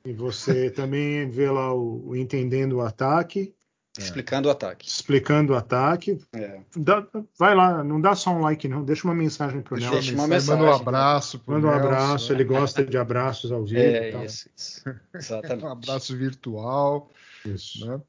[0.08, 3.54] E você também vê lá o, o Entendendo o Ataque,
[3.98, 4.88] Explicando o ataque.
[4.88, 6.18] explicando o ataque.
[6.32, 6.60] É.
[6.76, 7.04] Dá-
[7.36, 8.84] vai lá, não dá só um like, não.
[8.84, 10.12] Deixa uma mensagem pro Deixa Nelson.
[10.12, 12.36] uma uma mensagem, manda um abraço pro Manda um Nelson, abraço, né?
[12.36, 13.80] ele gosta de abraços ao vivo.
[13.80, 14.24] e É tal.
[14.24, 14.82] isso, isso.
[15.14, 15.64] Exatamente.
[15.66, 17.10] Um abraço virtual,
[17.44, 17.86] Isso.
[17.86, 18.00] né?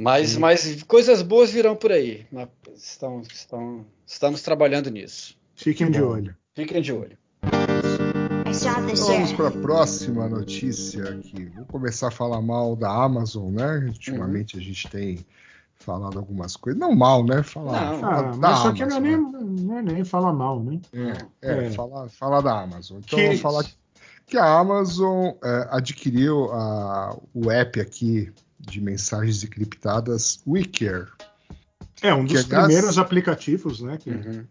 [0.00, 0.38] Mas, Sim.
[0.38, 2.26] mas coisas boas virão por aí.
[2.74, 5.36] Estão, estão, estamos trabalhando nisso.
[5.56, 6.36] Fiquem de olho.
[6.54, 7.18] Fiquem de olho.
[8.92, 11.46] Então Vamos para a próxima notícia aqui.
[11.56, 13.84] Vou começar a falar mal da Amazon, né?
[13.86, 15.26] Ultimamente a gente tem
[15.74, 16.78] falado algumas coisas.
[16.80, 17.42] Não mal, né?
[17.42, 18.00] Falar, Não.
[18.00, 19.16] falar Ah, da mas isso aqui não é, Amazon, nem,
[19.54, 19.62] né?
[19.62, 20.80] não é nem falar mal, né?
[20.92, 21.70] É, é, É.
[21.72, 22.98] Falar, falar da Amazon.
[22.98, 23.64] Então, Que eu vou falar
[24.26, 31.08] que a Amazon é, adquiriu a- o app aqui de mensagens encriptadas Wicker.
[32.02, 33.96] É um dos Que, aliás- primeiros aplicativos, né?
[33.98, 34.44] Que, Uhum.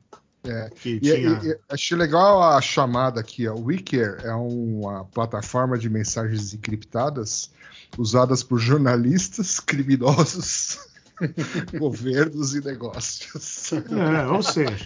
[0.85, 1.39] E, tinha.
[1.43, 3.47] e- e achei legal a chamada aqui.
[3.47, 3.53] ó.
[3.55, 7.51] O Wicker é uma plataforma de mensagens encriptadas
[7.97, 10.77] usadas por jornalistas, criminosos,
[11.79, 13.71] governos e negócios.
[13.73, 14.85] É, ou seja,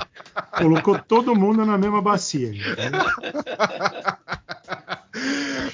[0.58, 2.50] colocou todo mundo na mesma bacia.
[2.50, 3.02] entendeu?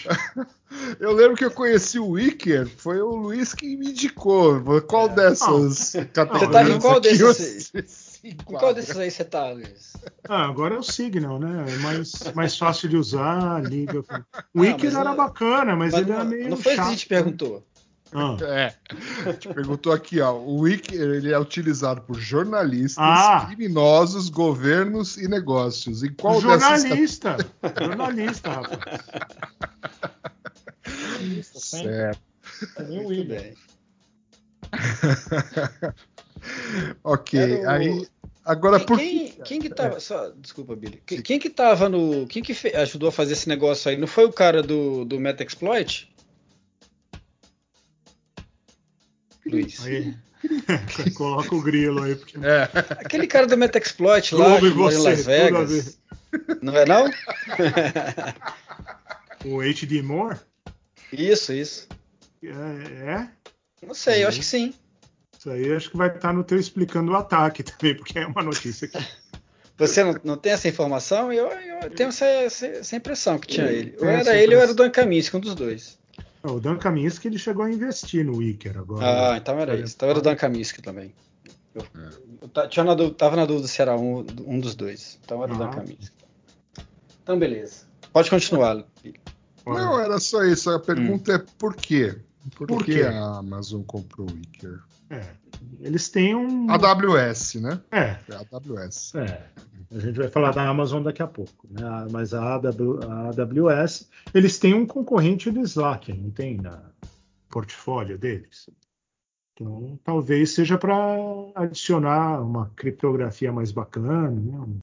[1.00, 4.62] Eu lembro que eu conheci o Wicker, foi o Luiz que me indicou.
[4.82, 6.42] Qual dessas categorias?
[6.42, 8.20] Você tá em qual desses?
[8.24, 9.94] Em qual desses aí você tá, Luiz?
[10.28, 11.66] Ah, agora é o Signal, né?
[11.70, 14.04] É mais, mais fácil de usar, liga.
[14.54, 16.76] O Wicker mas era não- bacana, mas, Mas ele era não, meio não foi isso
[16.78, 16.86] chato.
[16.86, 17.64] que a gente perguntou.
[18.18, 18.38] Ah.
[18.44, 18.74] É,
[19.26, 20.34] a gente perguntou aqui, ó.
[20.34, 23.46] O Wicker ele é utilizado por jornalistas, Ah.
[23.48, 26.02] criminosos, governos e negócios.
[26.04, 27.38] Em qual dessas Jornalista!
[27.82, 29.02] Jornalista, rapaz.
[30.86, 31.60] Jornalista.
[31.60, 32.22] Certo.
[32.88, 33.54] Nem o bem.
[37.04, 38.08] Ok, Era o- aí
[38.44, 40.00] agora Quem, por quem, que quem que tava.
[40.00, 41.02] Só, desculpa, Billy.
[41.06, 42.28] Quem, quem que tava no.
[42.28, 43.98] Quem que fe- ajudou a fazer esse negócio aí?
[43.98, 46.08] Não foi o cara do, do Metaexploit?
[49.46, 49.86] Luiz.
[49.86, 50.14] Aí.
[51.16, 52.70] Coloca o grilo aí, porque É,
[53.04, 56.00] Aquele cara do Metaexploit lá, Globo que mora em você, Las Vegas.
[56.62, 57.10] Não é não?
[59.46, 60.38] o HD Moore
[61.12, 61.88] Isso, isso.
[62.44, 63.28] é, é.
[63.86, 64.74] Não sei, eu acho que sim.
[65.38, 68.42] Isso aí acho que vai estar no teu explicando o ataque também, porque é uma
[68.44, 68.98] notícia que
[69.78, 71.34] Você não, não tem essa informação?
[71.34, 73.94] Eu, eu tenho essa, essa- essa impressão que tinha ele.
[74.00, 74.74] Ou era ele ou era o.
[74.74, 76.00] Dan Kaminsky, um dos dois.
[76.48, 79.34] O Dan Kaminsky ele chegou a investir no Wicker agora.
[79.34, 79.94] Ah, então era isso.
[79.96, 81.14] Então era o Dan Kaminsky também.
[81.74, 81.86] Eu,
[82.42, 85.20] eu ta- tinha na dúvida- tava na dúvida se era um, um dos dois.
[85.24, 85.76] Então era o Dan Ah.
[85.76, 86.16] Kaminsky.
[87.24, 87.86] Então beleza.
[88.14, 88.84] Pode continuar.
[89.66, 90.70] Não, era só isso.
[90.70, 92.16] A pergunta é por quê?
[92.56, 93.02] Por, Por que quê?
[93.04, 94.80] a Amazon comprou o Wicker?
[95.10, 95.24] é,
[95.80, 96.70] eles têm um.
[96.70, 97.82] AWS, né?
[97.92, 99.16] É, É AWS.
[99.16, 99.50] é.
[99.92, 102.08] A gente vai falar da Amazon daqui a pouco, né?
[102.12, 106.92] Mas a, AW, a AWS, eles têm um concorrente lá, que não tem na
[107.50, 108.70] portfólio deles.
[109.54, 110.96] Então, talvez seja para
[111.56, 114.80] adicionar uma criptografia mais bacana, né?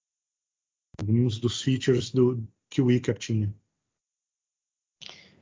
[0.99, 3.53] Alguns dos features do, que o Wicker tinha.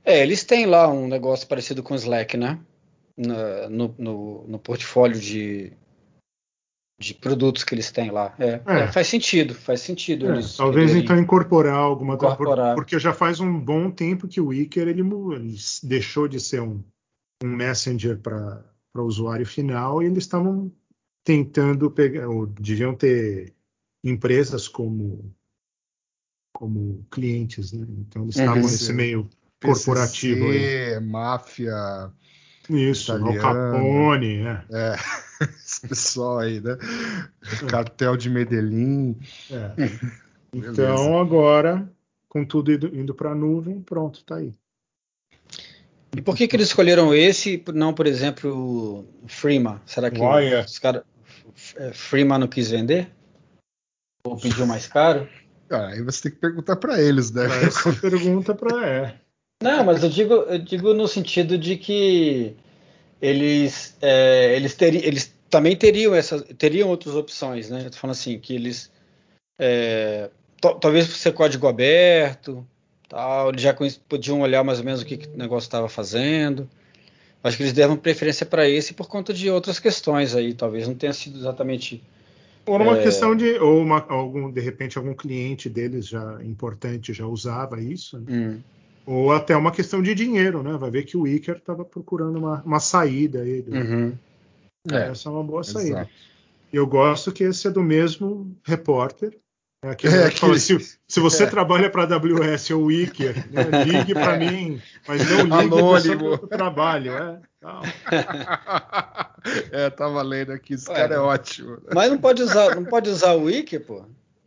[0.03, 2.59] É, eles têm lá um negócio parecido com o Slack, né?
[3.21, 5.73] Na- no, no, no portfólio de,
[6.99, 8.35] de produtos que eles têm lá.
[8.39, 8.81] É, É.
[8.85, 10.27] é, faz sentido, faz sentido.
[10.27, 14.27] É, eles talvez quererem- então incorporar alguma coisa, por- porque já faz um bom tempo
[14.27, 16.83] que o Wicker ele, ele deixou de ser um,
[17.45, 20.73] um messenger para o usuário final e eles estavam
[21.23, 23.55] tentando pegar, ou deviam ter
[24.03, 25.35] empresas como
[26.55, 27.87] como clientes, né?
[28.01, 28.43] Então eles Uhum.
[28.43, 29.29] estavam nesse meio
[29.63, 30.59] corporativo aí.
[30.61, 32.13] PCC, máfia,
[32.71, 33.73] Isso, Al italiano.
[33.73, 34.65] Capone, é.
[34.71, 34.97] é,
[35.65, 36.77] esse pessoal aí, né?
[37.69, 39.19] Cartel de Medellín.
[39.51, 39.75] é.
[40.53, 40.83] Beleza.
[40.83, 41.89] Então agora,
[42.29, 44.53] com tudo indo, indo para a nuvem, pronto, tá aí.
[46.17, 49.81] E por que, que eles escolheram esse não, por exemplo, o Freema?
[49.87, 50.65] Será que Olha.
[50.65, 51.05] os caras.
[51.93, 53.11] Freema não quis vender?
[54.25, 55.29] Ou pediu mais caro?
[55.71, 57.45] Ah, aí você tem que perguntar para eles, né?
[57.63, 59.21] Essa pergunta para é.
[59.63, 62.57] Não, mas eu digo, eu digo no sentido de que
[63.21, 67.83] eles, é, eles, teri, eles também teriam essas, teriam outras opções, né?
[67.85, 68.91] Eu tô falando assim, que eles
[69.59, 70.31] É,
[70.81, 72.67] talvez por ser código aberto,
[73.09, 73.75] tal, eles já
[74.09, 76.69] podiam olhar mais ou menos o que, que o negócio estava fazendo.
[77.45, 80.95] Acho que eles deram preferência para esse por conta de outras questões aí, talvez não
[80.95, 82.03] tenha sido exatamente.
[82.67, 83.03] Ou uma é...
[83.03, 88.19] questão de, ou uma, algum, de repente algum cliente deles já importante já usava isso,
[88.19, 88.25] né?
[88.29, 88.61] hum.
[89.07, 90.77] Ou até uma questão de dinheiro, né?
[90.77, 93.63] Vai ver que o Iker estava procurando uma, uma saída aí.
[93.63, 93.77] Do...
[93.77, 94.13] Uhum.
[94.91, 96.09] É, essa é uma boa saída.
[96.73, 99.37] Eu gosto que esse é do mesmo repórter
[99.83, 100.59] é aquele é, que...
[100.59, 101.47] se, se, você é.
[101.47, 106.47] trabalha para a AWS ou Wicker, né, ligue para mim, mas não ligue para o
[106.47, 107.13] trabalho.
[107.13, 107.41] É,
[109.87, 111.79] é, tá valendo aqui, esse Ué, cara é ótimo.
[111.95, 114.05] Mas não pode usar, não pode usar o Wiki, pô.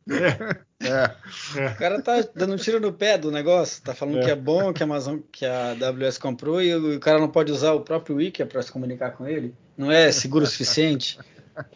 [0.09, 1.15] É,
[1.59, 1.67] é.
[1.67, 4.25] O cara tá dando um tiro no pé do negócio, tá falando é.
[4.25, 7.51] que é bom, que a Amazon, que a AWS comprou e o, cara não pode
[7.51, 9.55] usar o próprio Wiki para se comunicar com ele.
[9.77, 11.17] Não é seguro o suficiente.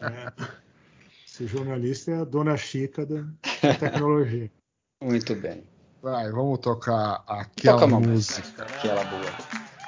[0.00, 0.32] É.
[1.26, 3.22] Esse jornalista é a dona Chica da,
[3.62, 4.50] da tecnologia.
[5.02, 5.64] Muito bem.
[6.02, 8.62] Vai, vamos tocar aquela Toca música.
[8.62, 9.30] Aquela boa.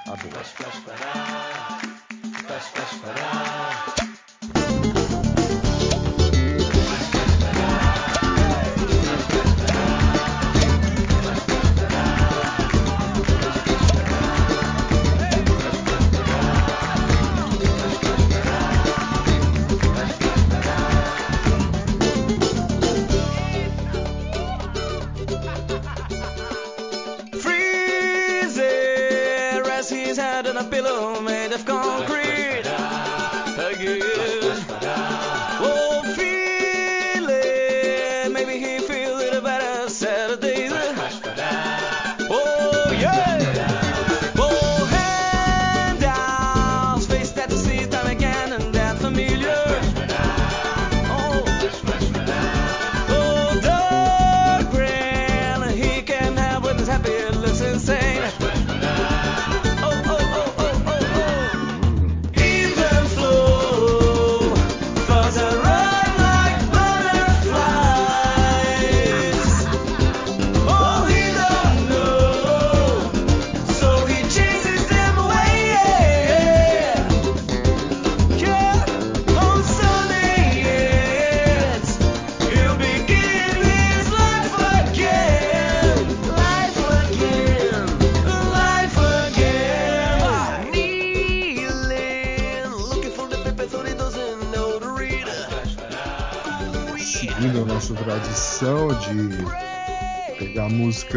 [0.07, 0.40] A boa.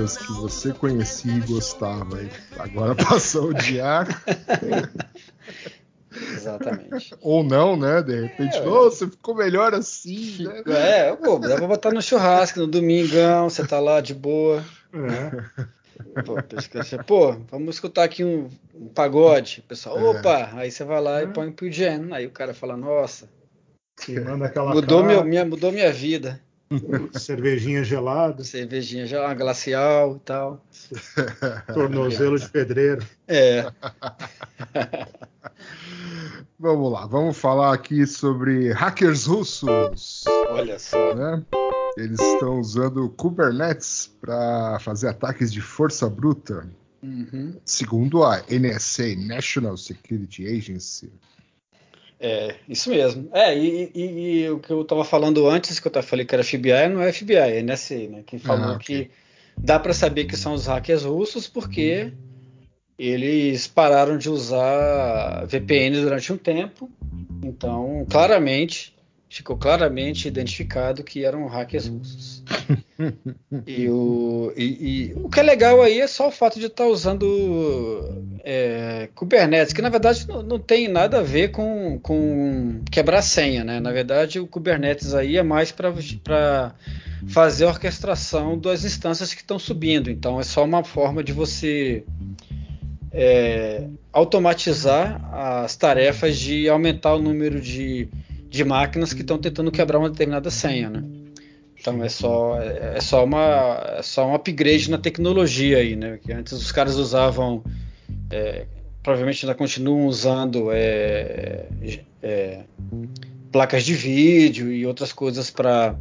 [0.03, 4.05] Músicas que você conhecia e gostava e agora passou o dia.
[6.11, 7.15] Exatamente.
[7.21, 8.01] Ou não, né?
[8.01, 10.63] De repente, é, nossa, ficou melhor assim, né?
[10.67, 14.63] É, pô, dá pra botar no churrasco no domingão, você tá lá de boa.
[14.93, 15.63] É.
[16.23, 16.35] Pô,
[17.07, 19.63] pô, vamos escutar aqui um, um pagode.
[19.67, 20.03] pessoal, é.
[20.03, 20.49] opa!
[20.53, 21.27] Aí você vai lá e é.
[21.27, 22.11] põe pro Jen.
[22.11, 23.27] Aí o cara fala, nossa,
[24.73, 26.39] mudou, meu, minha, mudou minha vida.
[27.19, 28.43] Cervejinha gelada.
[28.43, 30.65] Cervejinha gelada, glacial e tal.
[31.73, 33.05] Tornozelo de pedreiro.
[33.27, 33.71] É.
[36.59, 40.23] vamos lá, vamos falar aqui sobre hackers russos.
[40.49, 41.15] Olha só.
[41.15, 41.43] Né?
[41.97, 46.67] Eles estão usando Kubernetes para fazer ataques de força bruta.
[47.03, 47.59] Uhum.
[47.65, 51.11] Segundo a NSA, National Security Agency.
[52.25, 53.27] É, isso mesmo.
[53.33, 54.01] É, e, e,
[54.43, 57.11] e o que eu estava falando antes, que eu falei que era FBI, não é
[57.11, 58.23] FBI, é NSA, né?
[58.25, 59.05] Que falou ah, okay.
[59.05, 59.11] que
[59.57, 62.13] dá para saber que são os hackers russos porque
[62.97, 66.89] eles pararam de usar VPN durante um tempo.
[67.43, 68.95] Então, claramente,
[69.33, 72.43] ficou claramente identificado que eram hackers russos.
[73.65, 76.83] e, o, e, e, o que é legal aí é só o fato de estar
[76.83, 82.81] tá usando é, Kubernetes, que na verdade não, não, tem nada a ver com, com
[82.91, 83.79] quebrar senha, né?
[83.79, 86.75] Na verdade, o Kubernetes aí é mais para
[87.27, 90.11] fazer a orquestração das instâncias que estão subindo.
[90.11, 92.03] Então, é só uma forma de você
[93.11, 98.07] é, automatizar as tarefas de aumentar o número de
[98.53, 101.03] de máquinas que estão tentando quebrar uma determinada senha, né?
[101.75, 106.19] Então é só é só uma é só um upgrade na tecnologia aí, né?
[106.23, 107.63] Que antes os caras usavam
[108.29, 108.67] é,
[109.01, 111.65] provavelmente ainda continuam usando é,
[112.21, 112.59] é,
[113.51, 115.95] placas de vídeo e outras coisas para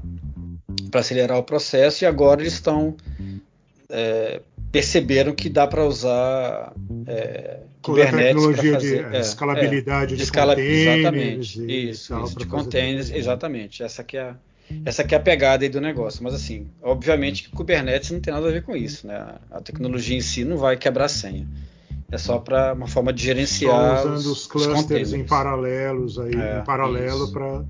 [0.91, 2.95] para acelerar o processo e agora eles estão
[3.89, 6.75] é, perceberam que dá para usar
[7.83, 13.11] Kubernetes para fazer de, é, escalabilidade é, de, escala, containers exatamente isso, isso de containers
[13.11, 14.37] exatamente essa que é a,
[14.85, 16.23] essa aqui é a pegada aí do negócio.
[16.23, 19.35] Mas assim, obviamente que Kubernetes não tem nada a ver com isso, né?
[19.51, 21.47] A tecnologia em si não vai quebrar a senha.
[22.11, 26.35] É só para uma forma de gerenciar Só usando os, os clusters em paralelos aí,
[26.35, 27.65] é, em paralelo para.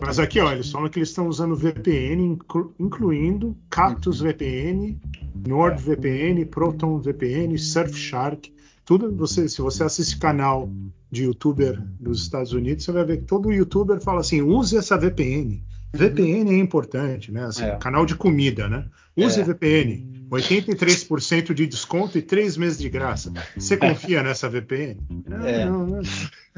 [0.00, 2.72] Mas aqui, olha, eles falam que eles estão usando VPN, inclu...
[2.78, 4.28] incluindo Cactus uhum.
[4.28, 5.00] VPN,
[5.44, 8.52] NordVPN, Proton VPN, Surfshark.
[8.88, 10.66] Tudo você, se você assiste canal
[11.10, 14.96] de youtuber dos Estados Unidos, você vai ver que todo youtuber fala assim: use essa
[14.96, 15.62] VPN.
[15.92, 17.44] VPN é importante, né?
[17.44, 17.76] Assim, é.
[17.76, 18.86] Canal de comida, né?
[19.14, 19.44] Use é.
[19.44, 20.26] VPN.
[20.30, 23.30] 83% de desconto e 3 meses de graça.
[23.54, 24.96] Você confia nessa VPN?
[25.28, 25.66] Não, é.
[25.66, 26.00] não, não.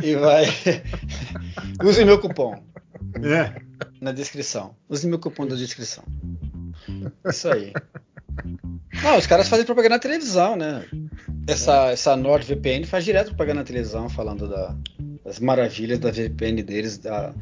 [0.00, 0.44] E vai.
[1.82, 2.62] Use meu cupom.
[3.24, 3.60] É.
[4.00, 4.76] Na descrição.
[4.88, 6.04] Use meu cupom da descrição.
[7.24, 7.72] Isso aí.
[9.02, 10.86] Não, os caras fazem propaganda na televisão, né?
[11.46, 14.76] Essa, essa NordVPN faz direto propaganda na televisão falando da,
[15.24, 17.34] das maravilhas da VPN deles, da,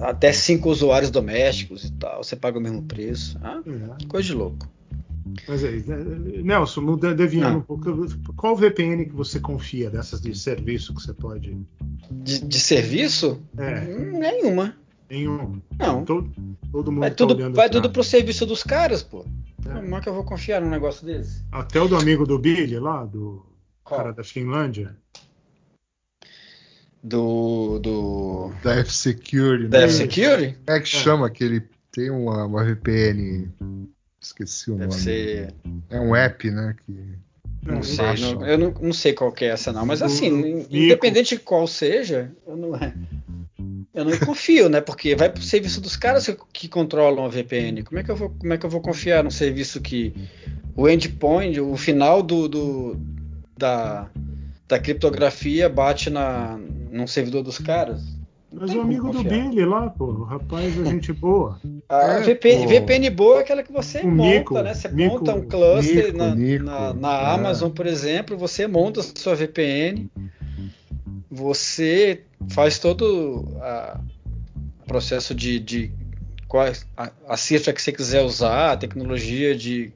[0.00, 3.38] até cinco usuários domésticos e tal, você paga o mesmo preço.
[3.42, 4.06] Ah, é.
[4.06, 4.68] Coisa de louco.
[5.48, 5.96] Mas aí, né,
[6.42, 8.06] Nelson, deviando um pouco,
[8.36, 11.56] qual VPN que você confia dessas de serviço que você pode.
[12.10, 13.40] De, de serviço?
[13.56, 13.80] É.
[13.80, 14.76] Nenhuma.
[15.08, 15.60] Nenhum.
[15.78, 16.04] Não.
[16.04, 16.30] Todo,
[16.72, 19.24] todo mundo vai tá tudo, vai tudo pro serviço dos caras, pô.
[19.78, 19.80] É.
[19.80, 21.42] Como é que eu vou confiar num negócio desse?
[21.50, 23.44] Até o do amigo do Billy lá, do
[23.82, 24.00] qual?
[24.00, 24.96] cara da Finlândia
[27.02, 29.68] do, do da F-Security.
[29.68, 29.84] Da né?
[29.86, 30.58] F-Security?
[30.66, 33.50] É que chama que ele tem uma, uma VPN.
[34.20, 35.00] Esqueci o Deve nome.
[35.00, 35.54] Ser...
[35.90, 36.76] É um app, né?
[36.86, 37.18] Que
[37.64, 41.40] não sei, não, eu não, não, sei qual é essa não, mas assim, independente de
[41.40, 42.72] qual seja, eu não,
[43.94, 44.80] eu não confio, né?
[44.80, 47.82] Porque vai para o serviço dos caras que controlam a VPN.
[47.82, 50.14] Como é que eu vou, como é que eu vou confiar num serviço que
[50.74, 52.96] o endpoint, o final do, do
[53.56, 54.08] da,
[54.66, 56.58] da criptografia bate na,
[56.90, 58.02] num servidor dos caras.
[58.52, 61.58] Mas o amigo do Billy lá, pô, o rapaz é gente boa.
[61.88, 64.74] A é, VPN, VPN, boa é aquela que você o monta, Nico, né?
[64.74, 67.34] Você Nico, monta um cluster Nico, na, na, na é.
[67.34, 70.10] Amazon, por exemplo, você monta a sua VPN,
[71.32, 72.20] você
[72.50, 73.48] faz todo
[74.82, 75.90] o processo de, de
[76.94, 79.90] a, a cifra que você quiser usar, a tecnologia de,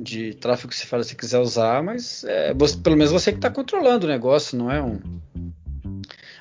[0.00, 4.06] de tráfego que você quiser usar, mas é, você, pelo menos você que está controlando
[4.06, 4.98] o negócio, não é um.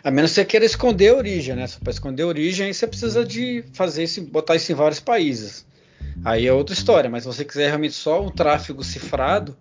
[0.01, 1.65] A menos que você queira esconder a origem, né?
[1.83, 5.65] Para esconder a origem, você precisa de fazer isso, botar isso em vários países.
[6.23, 9.57] Aí é outra história, mas se você quiser realmente só um tráfego cifrado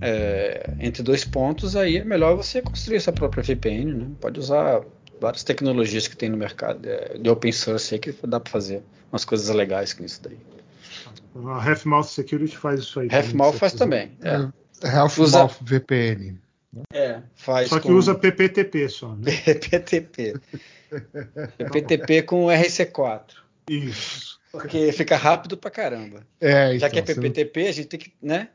[0.00, 4.06] é, entre dois pontos, aí é melhor você construir sua própria VPN, né?
[4.20, 4.82] Pode usar
[5.20, 8.82] várias tecnologias que tem no mercado é, de open source aí que dá para fazer
[9.10, 10.38] umas coisas legais com isso daí.
[11.34, 13.08] A Half-Mouth Security faz isso aí.
[13.10, 14.16] Half-Mouth faz também.
[14.22, 14.86] É.
[14.86, 16.38] é Half-Mouth VPN.
[16.92, 17.68] É, faz.
[17.68, 17.94] Só que com...
[17.94, 19.32] usa PPTP só, né?
[19.44, 20.34] PPTP.
[21.58, 23.22] PPTP com RC4.
[23.68, 24.38] Isso.
[24.52, 26.26] Porque fica rápido pra caramba.
[26.40, 27.68] É, Já então, que é PPTP, não...
[27.68, 28.48] a gente tem que, né?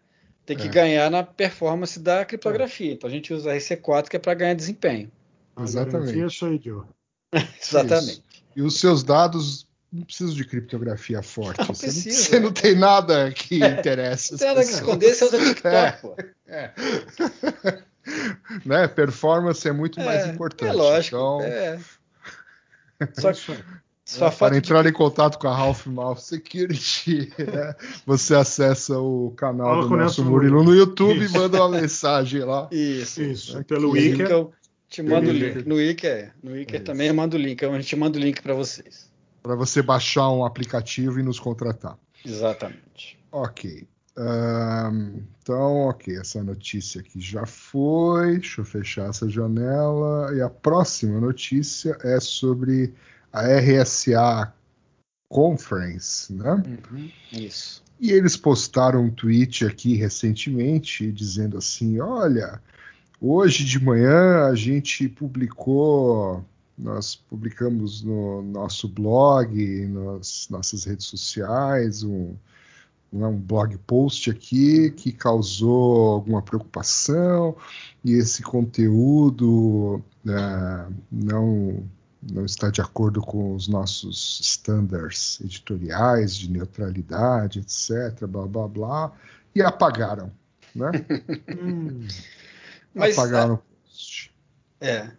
[0.51, 0.81] Tem que é.
[0.81, 2.91] ganhar na performance da criptografia.
[2.91, 5.09] Então a gente usa RC4 que é para ganhar desempenho.
[5.57, 6.19] Exatamente.
[6.19, 6.83] Isso aí, Joe.
[7.61, 8.11] Exatamente.
[8.11, 8.23] Isso.
[8.53, 11.59] E os seus dados não precisam de criptografia forte.
[11.59, 13.67] Não você, precisa, não, você não tem nada que é.
[13.67, 14.33] interessa.
[14.33, 15.91] Não tem nada que esconder, você usa TikTok, é.
[15.93, 16.15] pô.
[16.47, 16.71] É.
[18.65, 18.87] né?
[18.89, 20.69] Performance é muito é, mais importante.
[20.69, 21.15] É lógico.
[21.15, 21.41] Então...
[21.41, 21.79] É.
[23.13, 23.31] Só,
[24.11, 24.89] só é, para entrar de...
[24.89, 27.73] em contato com a Half Mouth Security, né?
[28.05, 31.35] você acessa o canal Fala do nosso Murilo no YouTube Isso.
[31.35, 32.67] e manda uma mensagem lá.
[32.73, 33.57] Isso, Isso.
[33.57, 33.63] Né?
[33.63, 34.21] Pelo Wiki.
[34.21, 34.51] Eu
[34.89, 35.65] te mando o link.
[35.65, 36.31] No Wiki é.
[36.43, 37.63] No Wiki é também eu mando o link.
[37.63, 39.09] A gente manda o link para vocês.
[39.41, 41.97] Para você baixar um aplicativo e nos contratar.
[42.25, 43.17] Exatamente.
[43.31, 43.87] Ok.
[44.17, 48.39] Um, então, ok, essa notícia aqui já foi.
[48.39, 50.35] Deixa eu fechar essa janela.
[50.35, 52.93] E a próxima notícia é sobre
[53.31, 54.53] a RSA
[55.29, 56.61] Conference, né?
[56.91, 57.81] Uhum, isso.
[57.99, 62.61] E eles postaram um tweet aqui recentemente dizendo assim: olha,
[63.19, 66.43] hoje de manhã a gente publicou,
[66.77, 72.35] nós publicamos no nosso blog, nas nossas redes sociais, um,
[73.13, 77.55] um blog post aqui que causou alguma preocupação
[78.03, 81.83] e esse conteúdo uh, não
[82.21, 89.11] não está de acordo com os nossos estándares editoriais de neutralidade, etc, blá blá blá,
[89.55, 90.31] e apagaram,
[90.75, 90.91] né?
[91.61, 92.07] hum.
[92.95, 94.31] apagaram o post.
[94.79, 95.11] É.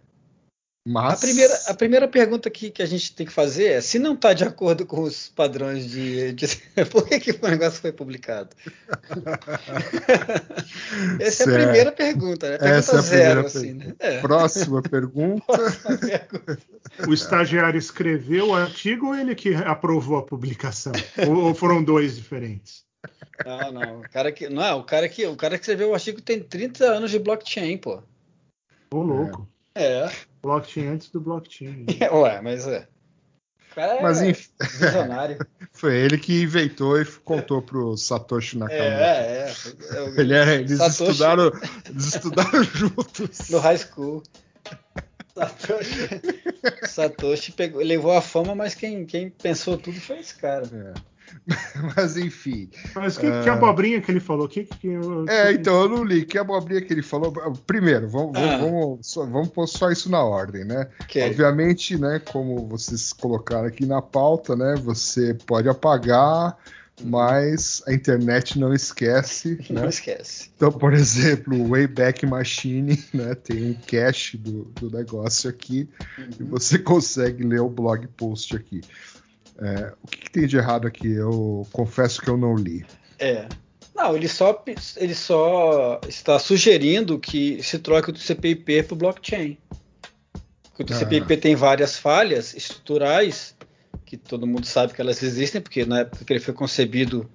[0.84, 1.14] Mas...
[1.14, 4.14] A, primeira, a primeira pergunta que, que a gente tem que fazer é: se não
[4.14, 6.32] está de acordo com os padrões de.
[6.32, 6.48] de
[6.90, 8.50] por que, que o negócio foi publicado?
[11.20, 11.50] Essa certo.
[11.50, 12.58] é a primeira pergunta, né?
[12.58, 13.94] Pergunta Essa é zero, assim, né?
[14.00, 14.20] É.
[14.20, 15.44] Próxima pergunta.
[15.46, 16.58] Próxima pergunta.
[17.06, 20.92] o estagiário escreveu o artigo ou ele que aprovou a publicação?
[21.28, 22.82] ou, ou foram dois diferentes?
[23.46, 24.00] Não, não.
[24.00, 26.84] O cara que, não, o cara que, o cara que escreveu o artigo tem 30
[26.84, 28.02] anos de blockchain, pô.
[28.92, 29.48] Ô, louco.
[29.76, 30.10] É.
[30.42, 31.86] Blockchain antes do blockchain.
[32.12, 32.88] Ué, mas é.
[33.70, 35.38] O cara é Mas enfim, visionário.
[35.72, 38.84] foi ele que inventou e contou pro Satoshi é, Nakamoto.
[38.84, 39.96] é, é.
[39.96, 41.52] É o- Ele é- eles, Satoshi estudaram,
[41.88, 43.48] eles estudaram juntos.
[43.48, 44.22] No high school.
[45.34, 46.08] Satoshi,
[46.86, 50.66] Satoshi pegou, levou a fama, mas quem, quem pensou tudo foi esse cara.
[50.96, 51.11] É.
[51.96, 52.70] Mas enfim.
[52.94, 54.48] Mas que, que abobrinha que ele falou?
[54.48, 54.88] Que, que,
[55.28, 56.24] É, então eu não li.
[56.24, 57.32] Que abobrinha que ele falou.
[57.66, 58.58] Primeiro, vamos, vamos, Ah.
[58.58, 60.88] vamos, só, vamos pôr só isso na ordem, né?
[61.08, 66.56] Que Obviamente, né, como vocês colocaram aqui na pauta, né, você pode apagar,
[67.02, 69.88] mas a internet não esquece, não né?
[69.88, 70.50] esquece.
[70.56, 75.88] Então, por exemplo, o Wayback Machine, né, tem um cache do, do negócio aqui
[76.38, 78.80] e você consegue ler o blog post aqui.
[79.58, 81.12] É, o que, que tem de errado aqui?
[81.12, 82.84] Eu confesso que eu não li.
[83.18, 83.46] É.
[83.94, 84.64] Não, ele só,
[84.96, 89.58] ele só está sugerindo que se troque o TCP/IP para o blockchain.
[90.64, 90.98] Porque o Ah.
[90.98, 93.54] TCP/IP tem várias falhas estruturais
[94.06, 97.28] que todo mundo sabe que elas existem, porque na época que ele foi concebido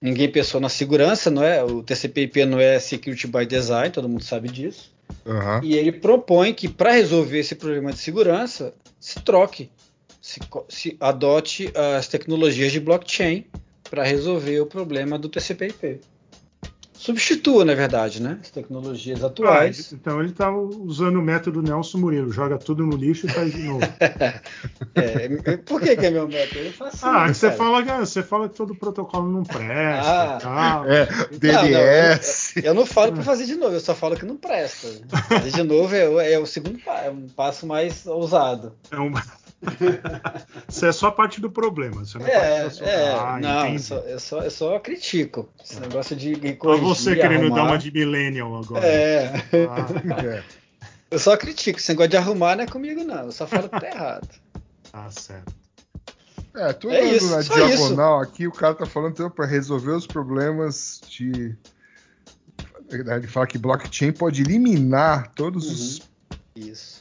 [0.00, 1.62] ninguém pensou na segurança, não é?
[1.62, 4.92] O TCP/IP não é security by design, todo mundo sabe disso.
[5.24, 5.60] Aham.
[5.62, 9.70] E ele propõe que para resolver esse problema de segurança se troque,
[10.22, 13.44] se, se adote as tecnologias de blockchain
[13.90, 16.00] para resolver o problema do TCP/IP.
[16.94, 19.92] Substitua, na verdade, né, as tecnologias Ah, atuais.
[19.92, 23.58] então ele está usando o método Nelson Murilo, joga tudo no lixo e faz de
[23.64, 23.80] novo.
[24.94, 26.60] É, por que, que é meu método?
[26.60, 30.36] Eu faço Ah, isso, você fala, que- você fala que todo protocolo não presta Ah.
[30.38, 30.90] e tal.
[30.90, 32.54] É, DNS.
[32.62, 34.86] Eu não falo para fazer de novo, eu só falo que não presta.
[35.28, 38.74] Fazer de novo é, o- é o segundo é um passo mais ousado.
[38.90, 39.12] É um-
[40.68, 42.04] Isso é só parte do problema.
[42.04, 44.78] Você não É, parte da sua- é, Ah, não, eu só, eu, só, eu só
[44.80, 45.48] critico.
[45.62, 47.56] Esse negócio de corrigir, você querendo arrumar.
[47.56, 48.84] dar uma de millennial agora.
[48.86, 49.32] É,
[49.70, 50.42] Ah, É.
[51.10, 51.78] eu só critico.
[51.78, 53.26] Esse negócio de arrumar não é comigo, não.
[53.26, 54.28] Eu só falo que tá errado.
[54.90, 55.54] tá certo.
[56.54, 59.92] É, tô É olhando isso, na diagonal aqui, o cara tá falando então, para resolver
[59.92, 61.56] os problemas de.
[62.90, 66.02] Ele fala que blockchain pode eliminar todos os,
[66.54, 67.00] Isso.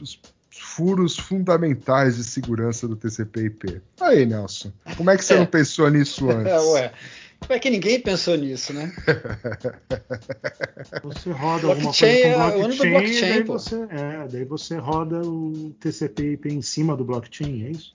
[0.00, 0.18] os
[0.58, 3.80] furos fundamentais de segurança do TCP/IP.
[4.00, 5.38] Aí, Nelson, como é que você É.
[5.38, 6.52] não pensou nisso antes?
[6.52, 6.92] É, ué.
[7.40, 8.92] Como é que ninguém pensou nisso, né?
[11.04, 14.28] Você roda alguma Blockchain coisa é com o ano do blockchain, blockchain, daí, você, é,
[14.28, 17.94] daí você roda o TCP/IP em cima do blockchain, é isso?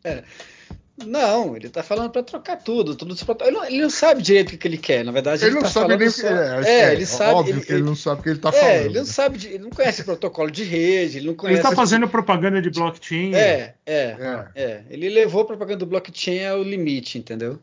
[0.96, 4.58] Não, ele tá falando para trocar tudo, tudo ele, não, ele não sabe direito o
[4.60, 5.44] que ele quer, na verdade.
[5.44, 7.34] Ele não tá sabe falando nem só- que é, É, ele sabe.
[7.34, 8.86] Óbvio ele, que ele não sabe o que ele tá é, falando.
[8.86, 11.62] ele não sabe, de- ele não conhece protocolo de rede, ele não Ele conhece.
[11.64, 13.34] está fazendo propaganda de blockchain.
[13.34, 14.46] É, é, É.
[14.56, 14.84] é.
[14.88, 17.58] Ele levou a propaganda do blockchain ao limite, entendeu?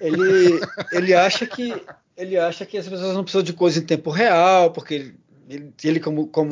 [0.00, 0.60] Ele,
[0.92, 1.72] ele acha que
[2.16, 5.14] ele acha que as pessoas não precisam de coisa em tempo real, porque ele,
[5.48, 6.50] ele, ele como, como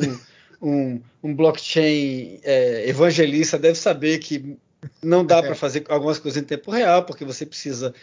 [0.61, 4.57] um, um blockchain é, evangelista deve saber que
[5.03, 7.93] não dá para fazer algumas coisas em tempo real, porque você precisa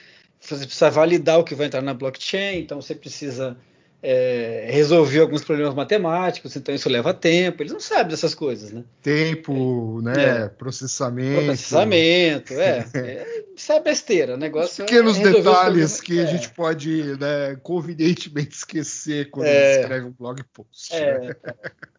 [0.41, 3.57] você precisa validar o que vai entrar na blockchain, então você precisa
[4.03, 7.63] é, resolver alguns problemas matemáticos, então isso leva tempo.
[7.63, 8.85] Eles não sabem dessas coisas, né?
[9.01, 10.43] Tempo, né?
[10.45, 10.49] É.
[10.49, 11.47] Processamento.
[11.47, 12.85] Processamento, é.
[12.95, 13.45] é.
[13.57, 14.35] Isso é besteira.
[14.35, 19.31] O negócio Pequenos é os detalhes problemas- que a é, gente pode né, convenientemente esquecer
[19.31, 19.81] quando É.
[19.81, 20.93] escreve um blog post.
[20.93, 20.99] né?
[21.01, 21.55] É, é,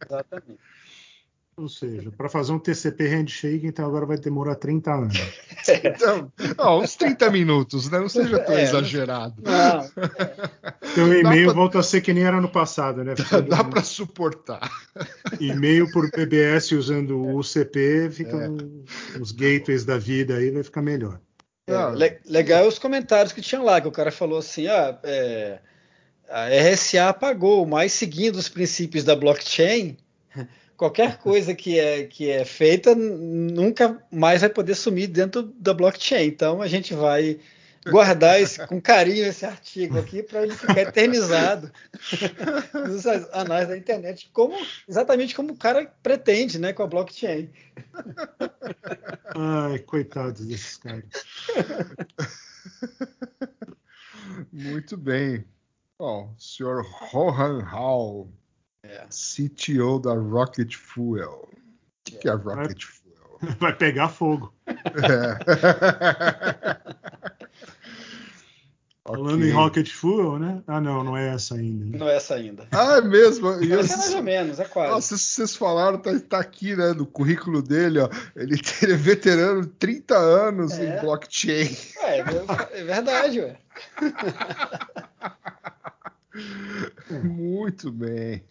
[0.06, 0.60] exatamente.
[1.58, 5.16] Ou seja, para fazer um TCP handshake, então agora vai demorar 30 anos.
[5.82, 7.98] Então, ó, uns 30 minutos, né?
[7.98, 9.42] Não seja tão É, exagerado.
[9.42, 9.90] Não,
[10.92, 13.16] Então e-mail pra- volta a ser que nem era no passado, né?
[13.16, 14.70] Fica Dá para suportar.
[15.40, 18.48] E-mail por BBS usando o UCP, fica É.
[18.48, 18.84] um-
[19.20, 21.18] os gateways da vida aí, vai ficar melhor.
[21.66, 25.58] é, le- legal os comentários que tinham lá, que o cara falou assim: ah, é,
[26.30, 29.96] a RSA apagou, mas seguindo os princípios da blockchain,
[30.76, 36.26] qualquer coisa que é, que é feita nunca mais vai poder sumir dentro da blockchain.
[36.26, 37.38] Então a gente vai
[37.88, 41.70] guardar esse- com carinho esse artigo aqui para ele ficar eternizado
[42.74, 44.54] nos anais da internet, como
[44.88, 47.48] exatamente como o cara pretende, né, com a blockchain.
[49.36, 51.04] Ai, coitados desses caras.
[54.52, 55.44] Muito bem.
[55.98, 58.30] Bom, o senhor Rohan Hall,
[58.88, 59.06] É.
[59.10, 61.48] CTO da Rocket Fuel.
[61.50, 61.56] O
[62.04, 63.38] que que é Rocket Fuel?
[63.60, 64.52] Vai pegar fogo.
[64.66, 64.76] É.
[69.06, 70.60] Falando em Rocket Fuel, né?
[70.66, 71.84] Ah, não, não é essa ainda.
[71.84, 71.96] né?
[71.96, 72.66] Não é essa ainda.
[72.72, 73.48] Ah, é mesmo?
[73.50, 74.90] Eu- Essa é mais ou menos, é quase.
[74.90, 78.08] Nossa, vocês falaram, tá, tá aqui, né, no currículo dele, ó.
[78.34, 80.98] Ele é veterano de 30 anos É.
[80.98, 81.76] em blockchain.
[82.00, 82.18] É,
[82.80, 83.56] é verdade, ué.
[87.22, 88.44] Muito bem.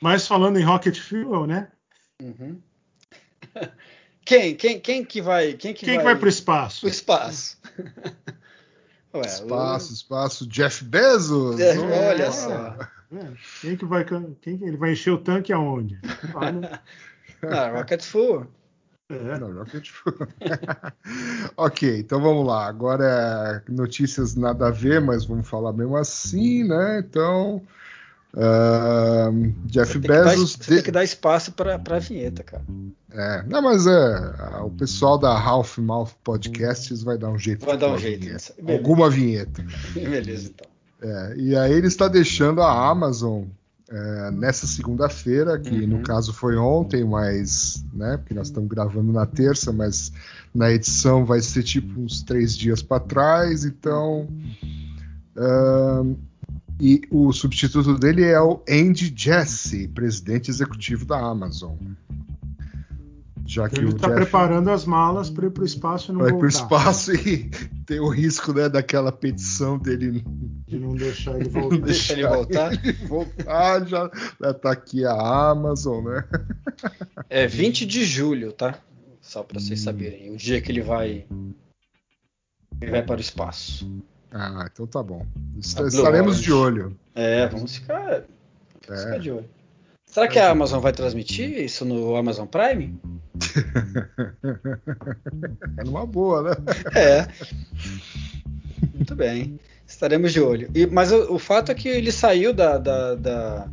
[0.00, 1.70] Mas falando em Rocket Fuel, né?
[2.22, 2.60] Uhum.
[4.24, 5.54] Quem, quem, quem que vai?
[5.54, 6.80] Quem que Quem vai, vai para o espaço?
[6.80, 7.58] pro espaço?
[9.12, 10.46] Ué, Espaço, espaço.
[10.46, 11.60] Jeff Bezos.
[11.60, 12.76] É, Oh, olha só.
[13.12, 14.04] É, Quem que vai
[14.40, 15.98] quem que ele vai encher o tanque aonde?
[16.34, 16.60] O-
[17.50, 18.46] Não, Rocket Full.
[19.10, 19.38] É.
[19.38, 19.64] Não, não
[21.56, 22.66] ok, então vamos lá.
[22.66, 27.00] Agora é notícias nada a ver, mas vamos falar mesmo assim, né?
[27.00, 27.60] Então,
[28.36, 30.52] ahn, Jeff que dar, Bezos.
[30.52, 32.62] você tem que dar espaço para a vinheta, cara.
[33.10, 37.66] É, não, mas é, o pessoal da Half Mouth Podcasts vai dar um jeito.
[37.66, 38.54] Vai de dar um jeito vinheta.
[38.68, 39.64] Alguma vinheta.
[39.92, 40.70] Beleza, então.
[41.02, 43.44] É, e aí ele está deixando a Amazon
[43.90, 45.86] é, nessa segunda-feira, que Uhum.
[45.88, 50.12] no caso foi ontem, mas, né, porque nós estamos gravando na terça, mas
[50.54, 54.28] na edição vai ser tipo uns três dias para trás, então.
[55.36, 56.14] ahn,
[56.80, 61.74] e o substituto dele é o Andy Jassy, presidente executivo da Amazon.
[63.52, 66.14] Já que Ele o está Jeff preparando as malas para ir para o espaço e
[66.14, 66.56] não vai para o voltar.
[66.56, 67.50] espaço e
[67.84, 70.24] tem o risco né, daquela petição dele
[70.68, 71.80] De não deixar ele não voltar.
[71.80, 72.72] Deixa ele voltar.
[72.72, 74.08] ele voltar, já,
[74.40, 76.24] já tá aqui a Amazon, né?
[77.28, 78.78] É 20 de julho, tá?
[79.20, 79.60] Só para Hum.
[79.60, 80.30] vocês saberem.
[80.32, 81.26] O dia que ele vai.
[82.80, 83.90] Ele vai para o espaço.
[84.30, 85.26] Ah, então tá bom.
[85.34, 86.96] Blue Estaremos de olho.
[87.16, 88.22] É, vamos ficar.
[88.86, 89.06] Vamos É.
[89.06, 89.48] ficar de olho.
[90.10, 92.98] Será que a Amazon vai transmitir isso no Amazon Prime?
[95.78, 96.50] É numa boa, né?
[96.94, 97.26] É.
[98.94, 99.58] Muito bem.
[99.86, 100.70] Estaremos de olho.
[100.74, 103.68] E- mas o, o fato é que ele saiu da, da, da,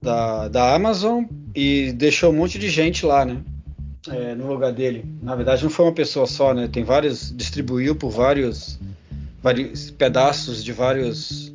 [0.00, 1.24] da, da Amazon
[1.54, 3.42] e deixou um monte de gente lá, né?
[4.08, 5.04] É, no lugar dele.
[5.22, 6.68] Na verdade, não foi uma pessoa só, né?
[6.68, 7.34] Tem vários.
[7.36, 8.78] Distribuiu por vários,
[9.42, 11.52] vários pedaços de vários.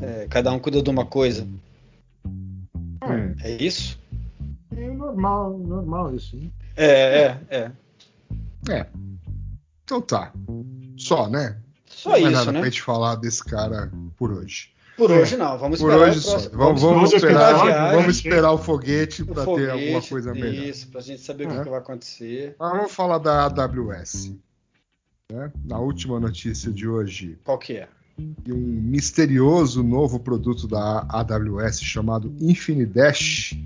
[0.00, 1.46] é, cada um cuida de uma coisa.
[3.16, 3.34] Hum.
[3.42, 3.98] É isso?
[4.76, 6.36] É normal, normal isso.
[6.36, 6.50] Né?
[6.76, 7.72] É, é, é.
[8.70, 8.86] É.
[9.84, 10.32] Então tá.
[10.96, 11.58] Só, né?
[11.86, 12.60] Só não é isso, nada né?
[12.60, 14.70] pra gente falar desse cara por hoje.
[14.96, 15.20] Por É.
[15.20, 15.58] hoje não.
[15.58, 16.38] Vamos Por esperar hoje o só.
[16.50, 17.96] Vamos, vamos esperar, viagem.
[17.98, 20.64] vamos esperar o foguete para ter alguma coisa melhor.
[20.64, 21.56] Isso, pra gente saber o É.
[21.58, 22.56] que, que vai acontecer.
[22.58, 24.34] Mas vamos falar da AWS.
[25.30, 25.50] né?
[25.64, 27.88] Na última notícia de hoje, Qual que é?
[28.18, 33.56] E um misterioso novo produto da AWS chamado Infinidash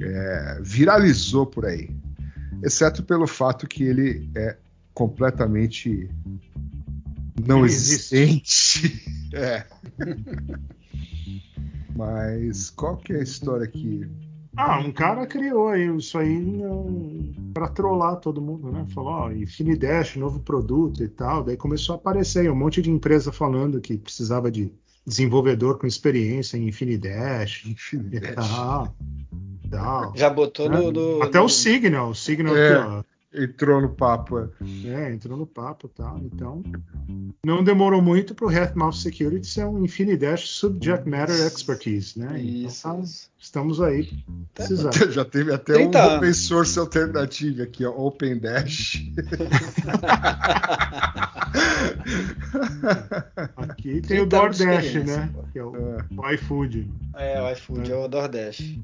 [0.00, 1.90] é, viralizou por aí,
[2.62, 4.56] exceto pelo fato que ele é
[4.94, 6.08] completamente
[7.46, 8.16] não Não existe.
[8.16, 9.18] existente.
[9.30, 9.66] É.
[11.94, 14.08] Mas qual que é a história aqui?
[14.60, 18.84] Ah, um cara criou aí isso aí para trollar todo mundo, né?
[18.92, 21.44] Falou, ó, Infinidash, novo produto e tal.
[21.44, 24.72] Daí começou a aparecer aí um monte de empresa falando que precisava de
[25.06, 28.34] desenvolvedor com experiência em Infinidash e Infinidash.
[28.34, 28.94] tal.
[29.70, 30.12] tal.
[30.16, 30.78] Já botou né?
[30.80, 32.72] no, no- Até no- o Signal, o Signal É.
[32.72, 33.02] aqui, ó.
[33.32, 34.38] Entrou no papo.
[34.38, 34.48] é.
[34.86, 36.18] É, entrou no papo e tal.
[36.18, 36.62] Então,
[37.44, 42.40] não demorou muito para o Health Security ser um Infinidash Subject Matter Expertise, né?
[42.40, 43.30] Isso, Então, isso.
[43.38, 44.08] estamos aí
[44.54, 44.92] precisando.
[45.12, 49.02] Já teve até 30 um open source alternativo aqui, ó, Open Dash.
[53.56, 55.30] Aqui tem o 30 anos de DoorDash, né?
[55.52, 56.04] Que é o, É.
[56.16, 56.90] o iFood.
[57.14, 58.82] É, o iFood é o Nordeste.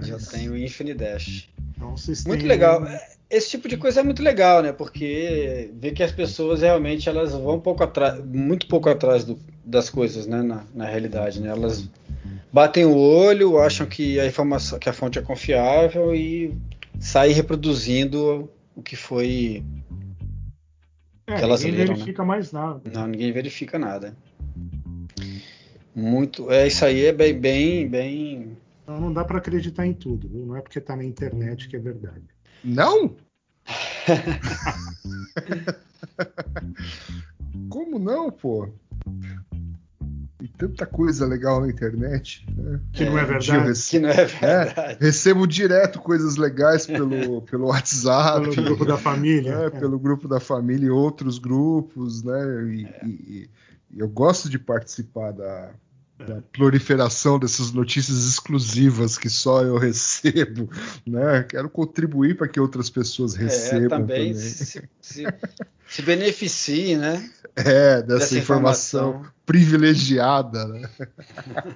[0.00, 1.48] Já Mas- tem o Infinidash.
[1.70, 2.84] Então, vocês Muito têm- legal.
[2.86, 4.72] É, Esse tipo de coisa é muito legal, né?
[4.72, 9.90] Porque vê que as pessoas realmente elas vão pouco atrás, muito pouco atrás do- das
[9.90, 10.42] coisas, né?
[10.42, 11.48] Na, na realidade, né?
[11.48, 11.88] Elas
[12.52, 16.56] batem o olho, acham que a informação, que a fonte é confiável e
[17.00, 19.64] saem reproduzindo o que foi.
[21.26, 21.98] É, que elas ninguém leram, né?
[21.98, 22.80] verifica mais nada.
[22.84, 24.16] Não, ninguém verifica nada.
[25.92, 26.50] Muito.
[26.52, 28.56] É isso aí, é bem, bem, bem.
[28.84, 30.28] Então não dá para acreditar em tudo?
[30.28, 32.22] Não é porque tá na internet que é verdade.
[32.66, 33.14] Não?
[37.68, 38.68] Como não, pô?
[40.38, 42.46] Tem tanta coisa legal na internet.
[42.56, 42.80] Né?
[42.92, 43.66] Que não é eu verdade.
[43.68, 44.98] rece- Que não é verdade.
[45.00, 48.50] recebo direto coisas legais pelo, pelo WhatsApp.
[48.54, 49.58] Pelo grupo da família.
[49.58, 49.70] né, É.
[49.70, 52.42] pelo grupo da família e outros grupos, né?
[52.74, 53.50] E, e-
[53.94, 55.70] e eu gosto de participar da,
[56.18, 60.68] da proliferação dessas notícias exclusivas que só eu recebo,
[61.06, 61.42] né?
[61.42, 64.34] Quero contribuir para que outras pessoas É, recebam também, também.
[64.34, 65.24] Se, se,
[65.86, 67.30] se beneficie, né?
[67.58, 69.32] É, dessa, Dessa informação, informação.
[69.46, 70.90] privilegiada, né?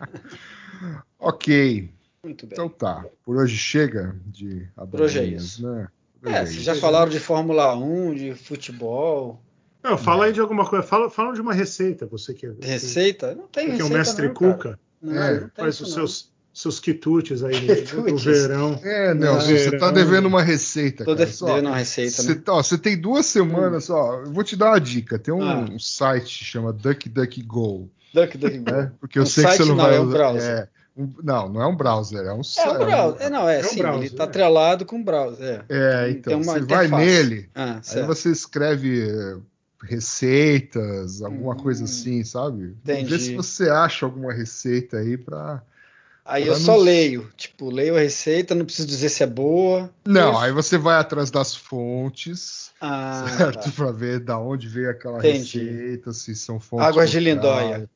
[1.18, 1.91] ok,
[2.22, 2.53] Muito bem.
[2.53, 3.05] então tá.
[3.24, 5.66] Por hoje chega de Por hoje é isso.
[5.66, 5.88] né?
[6.20, 9.43] Por É, é vocês já falaram de Fórmula 1, de futebol,
[9.83, 10.87] Não, fala aí de alguma coisa.
[10.87, 13.35] Fala, fala de uma receita, você que, de receita?
[13.35, 14.53] Não tem que é receita o mestre não, cara.
[14.55, 14.78] Cuca.
[15.03, 15.95] Não, É, não Faz os não.
[15.95, 17.55] seus, seus quitutes aí
[17.95, 18.78] no, verão.
[18.85, 21.26] É, Nelson, Não, você tá devendo uma receita, Tô cara.
[21.26, 22.43] de- Só, devendo uma receita, Você, né?
[22.45, 24.20] tá- ó, você tem duas semanas, ó.
[24.26, 25.18] Eu vou te dar uma dica.
[25.18, 25.57] Tem um, Ah.
[25.61, 28.70] um site que chama DuckDuckGo, Duck, duck, go.
[28.70, 28.93] né?
[29.01, 30.51] Porque eu Um sei que você não não, vai é um usar- browser.
[30.51, 32.68] é, um- não, não é um browser, é um É site.
[32.83, 33.22] um browser.
[33.26, 34.26] É, não, é, É um sim, browser, ele tá é.
[34.26, 35.64] atrelado com o browser.
[35.68, 36.07] É.
[36.07, 36.95] É, então, você vai interface.
[37.07, 39.39] nele, Ah, aí você escreve
[39.83, 41.59] receitas, alguma Hum.
[41.59, 42.74] coisa assim, sabe?
[42.85, 43.18] Vê Entendi.
[43.18, 45.62] se você acha alguma receita aí pra.
[46.24, 47.28] Aí pra eu só nos- leio.
[47.37, 49.91] Tipo, leio a receita, não preciso dizer se é boa.
[50.07, 50.41] Não, Isso.
[50.41, 53.24] aí você vai atrás das fontes, Ah,
[53.57, 53.64] certo?
[53.64, 53.70] tá.
[53.72, 55.59] Pra ver da onde veio aquela Entendi.
[55.59, 56.87] receita, se são fontes.
[56.87, 57.18] Águas de.
[57.20, 57.89] Lindóia.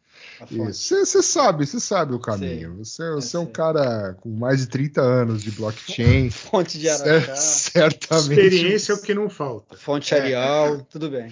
[0.50, 2.78] Você sabe, você sabe o caminho.
[2.78, 6.30] Você, você é um cara com mais de 30 anos de blockchain.
[6.32, 8.40] Fonte de Araxá, certamente.
[8.40, 9.76] Experiência é o que não falta.
[9.76, 11.30] fonte Arial, tudo bem.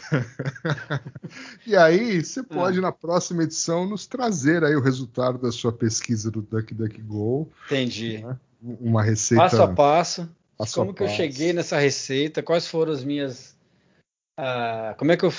[1.66, 6.30] E aí, você pode, na próxima edição, nos trazer aí o resultado da sua pesquisa
[6.30, 7.50] do DuckDuckGo.
[7.66, 8.24] Entendi.
[8.62, 9.42] Uma receita.
[9.42, 10.30] Passo a passo.
[10.56, 11.16] passo como a que eu passo.
[11.16, 12.42] cheguei nessa receita?
[12.42, 13.56] Quais foram as minhas.
[14.38, 15.32] ah, como é que eu.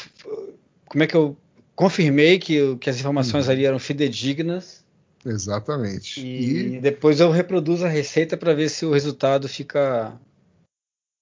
[0.85, 1.35] Como é que eu
[1.75, 3.51] confirmei que, eu- que as informações Uhum.
[3.53, 4.83] ali eram fidedignas?
[5.25, 6.19] Exatamente.
[6.25, 10.19] E, E, depois eu reproduzo a receita para ver se o resultado fica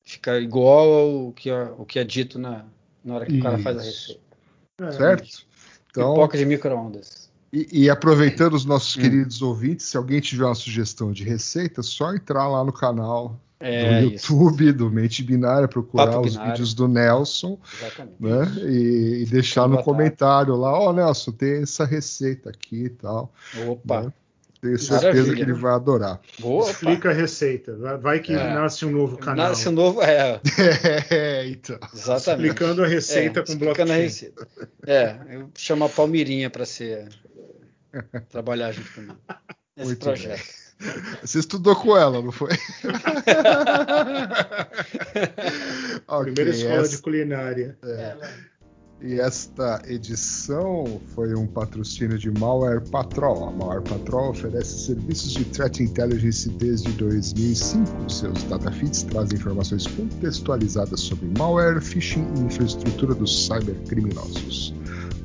[0.05, 2.65] fica igual ao que, é- o que é dito na,
[3.07, 3.89] na hora que o cara faz a Isso.
[3.91, 4.21] receita.
[4.81, 5.47] É, certo?
[5.89, 7.31] Então, Pipoca de micro-ondas.
[7.51, 9.01] e, e aproveitando os nossos Hum.
[9.01, 14.01] queridos ouvintes, se alguém tiver uma sugestão de receita, só entrar lá no canal É
[14.03, 14.33] do isso.
[14.33, 16.51] YouTube, do Mente Binária, procurar Papo os Binário.
[16.51, 18.15] vídeos do Nelson, Exatamente.
[18.19, 18.69] né?
[18.69, 22.89] E, e deixar Fica no boa comentário lá, ó, Nelson, tem essa receita aqui e
[22.89, 23.33] tal.
[23.67, 24.13] Opa, né?
[24.67, 25.35] Tenho certeza Maravilha.
[25.35, 26.19] que ele vai adorar.
[26.39, 26.69] boa.
[26.69, 27.75] Explica a receita.
[28.01, 28.53] Vai, que É.
[28.53, 29.49] nasce um novo canal.
[29.49, 30.01] Nasce um novo.
[30.01, 30.39] É,
[31.09, 31.79] É, então.
[31.93, 32.47] exatamente.
[32.47, 34.01] Explicando a receita É, com explicando a blockchain.
[34.03, 34.47] receita.
[34.85, 37.09] É, eu chamo a Palmirinha para ser
[38.29, 39.17] trabalhar junto comigo
[39.75, 40.43] nesse Muito projeto.
[41.23, 42.51] Você estudou com ela, não foi?
[46.07, 47.77] Ok, Primeira escola essa- de culinária.
[48.99, 53.47] E esta edição foi um patrocínio de Malware Patrol.
[53.47, 58.09] A Malware Patrol oferece serviços de threat intelligence desde 2005.
[58.09, 64.73] Seus datafeeds trazem informações contextualizadas sobre malware, phishing e infraestrutura dos cybercriminosos.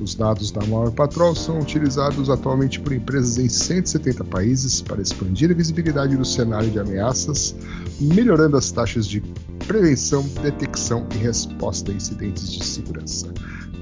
[0.03, 5.48] Os dados da Malware Patrol são utilizados atualmente por empresas em 170 países para expandir
[5.48, 7.55] a visibilidade do cenário de ameaças,
[8.00, 9.20] melhorando as taxas de
[9.68, 13.32] prevenção, detecção e resposta a incidentes de segurança.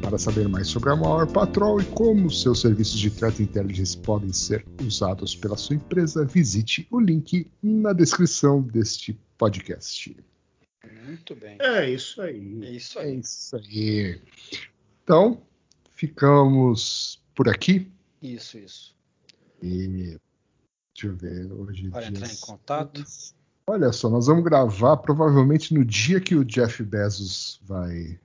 [0.03, 4.31] Para saber mais sobre a Malware Patrol e como seus serviços de Threat Intelligence podem
[4.31, 10.15] ser usados pela sua empresa, visite o link na descrição deste podcast.
[11.07, 11.57] Muito bem.
[11.61, 12.61] É isso aí.
[12.63, 13.21] É isso É aí.
[13.21, 14.21] isso aí.
[15.03, 15.41] Então,
[16.01, 17.93] ficamos por aqui.
[18.23, 18.97] Isso, isso.
[19.63, 20.19] E
[20.95, 23.05] deixa eu ver, hoje Para dia entrar em contato.
[23.67, 28.19] Olha só, nós vamos gravar provavelmente no dia que o Jeff Bezos vai.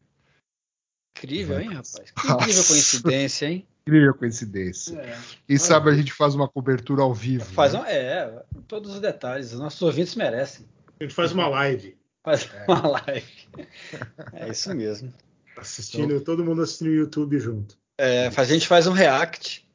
[1.17, 2.11] Incrível, hein, rapaz?
[2.11, 3.67] Que incrível coincidência, hein?
[3.85, 4.97] Incrível coincidência.
[4.97, 5.19] É.
[5.45, 7.45] Quem sabe a gente faz uma cobertura ao vivo.
[7.45, 7.79] Faz né?
[7.79, 9.51] um, é, todos os detalhes.
[9.51, 10.65] Os nossos ouvintes merecem.
[10.99, 11.95] A gente faz uma live.
[12.23, 13.47] Faz uma live.
[14.33, 15.13] É isso mesmo.
[15.57, 17.77] Assistindo, todo mundo assistindo o YouTube junto.
[17.97, 19.65] É, a gente faz um react.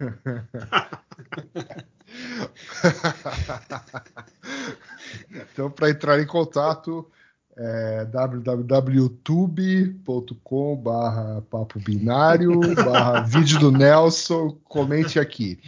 [5.30, 7.08] então, para entrar em contato,
[7.56, 15.58] é www.youtube.com barra papo binário barra vídeo do Nelson, comente aqui.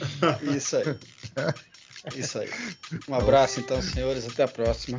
[0.42, 0.84] Isso aí.
[2.16, 2.48] Isso aí.
[3.08, 4.26] Um abraço, então, senhores.
[4.26, 4.98] Até a próxima.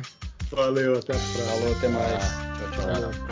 [0.50, 1.44] Valeu, até a próxima.
[1.46, 2.22] Falou, até mais.
[2.74, 3.31] Tchau, tchau.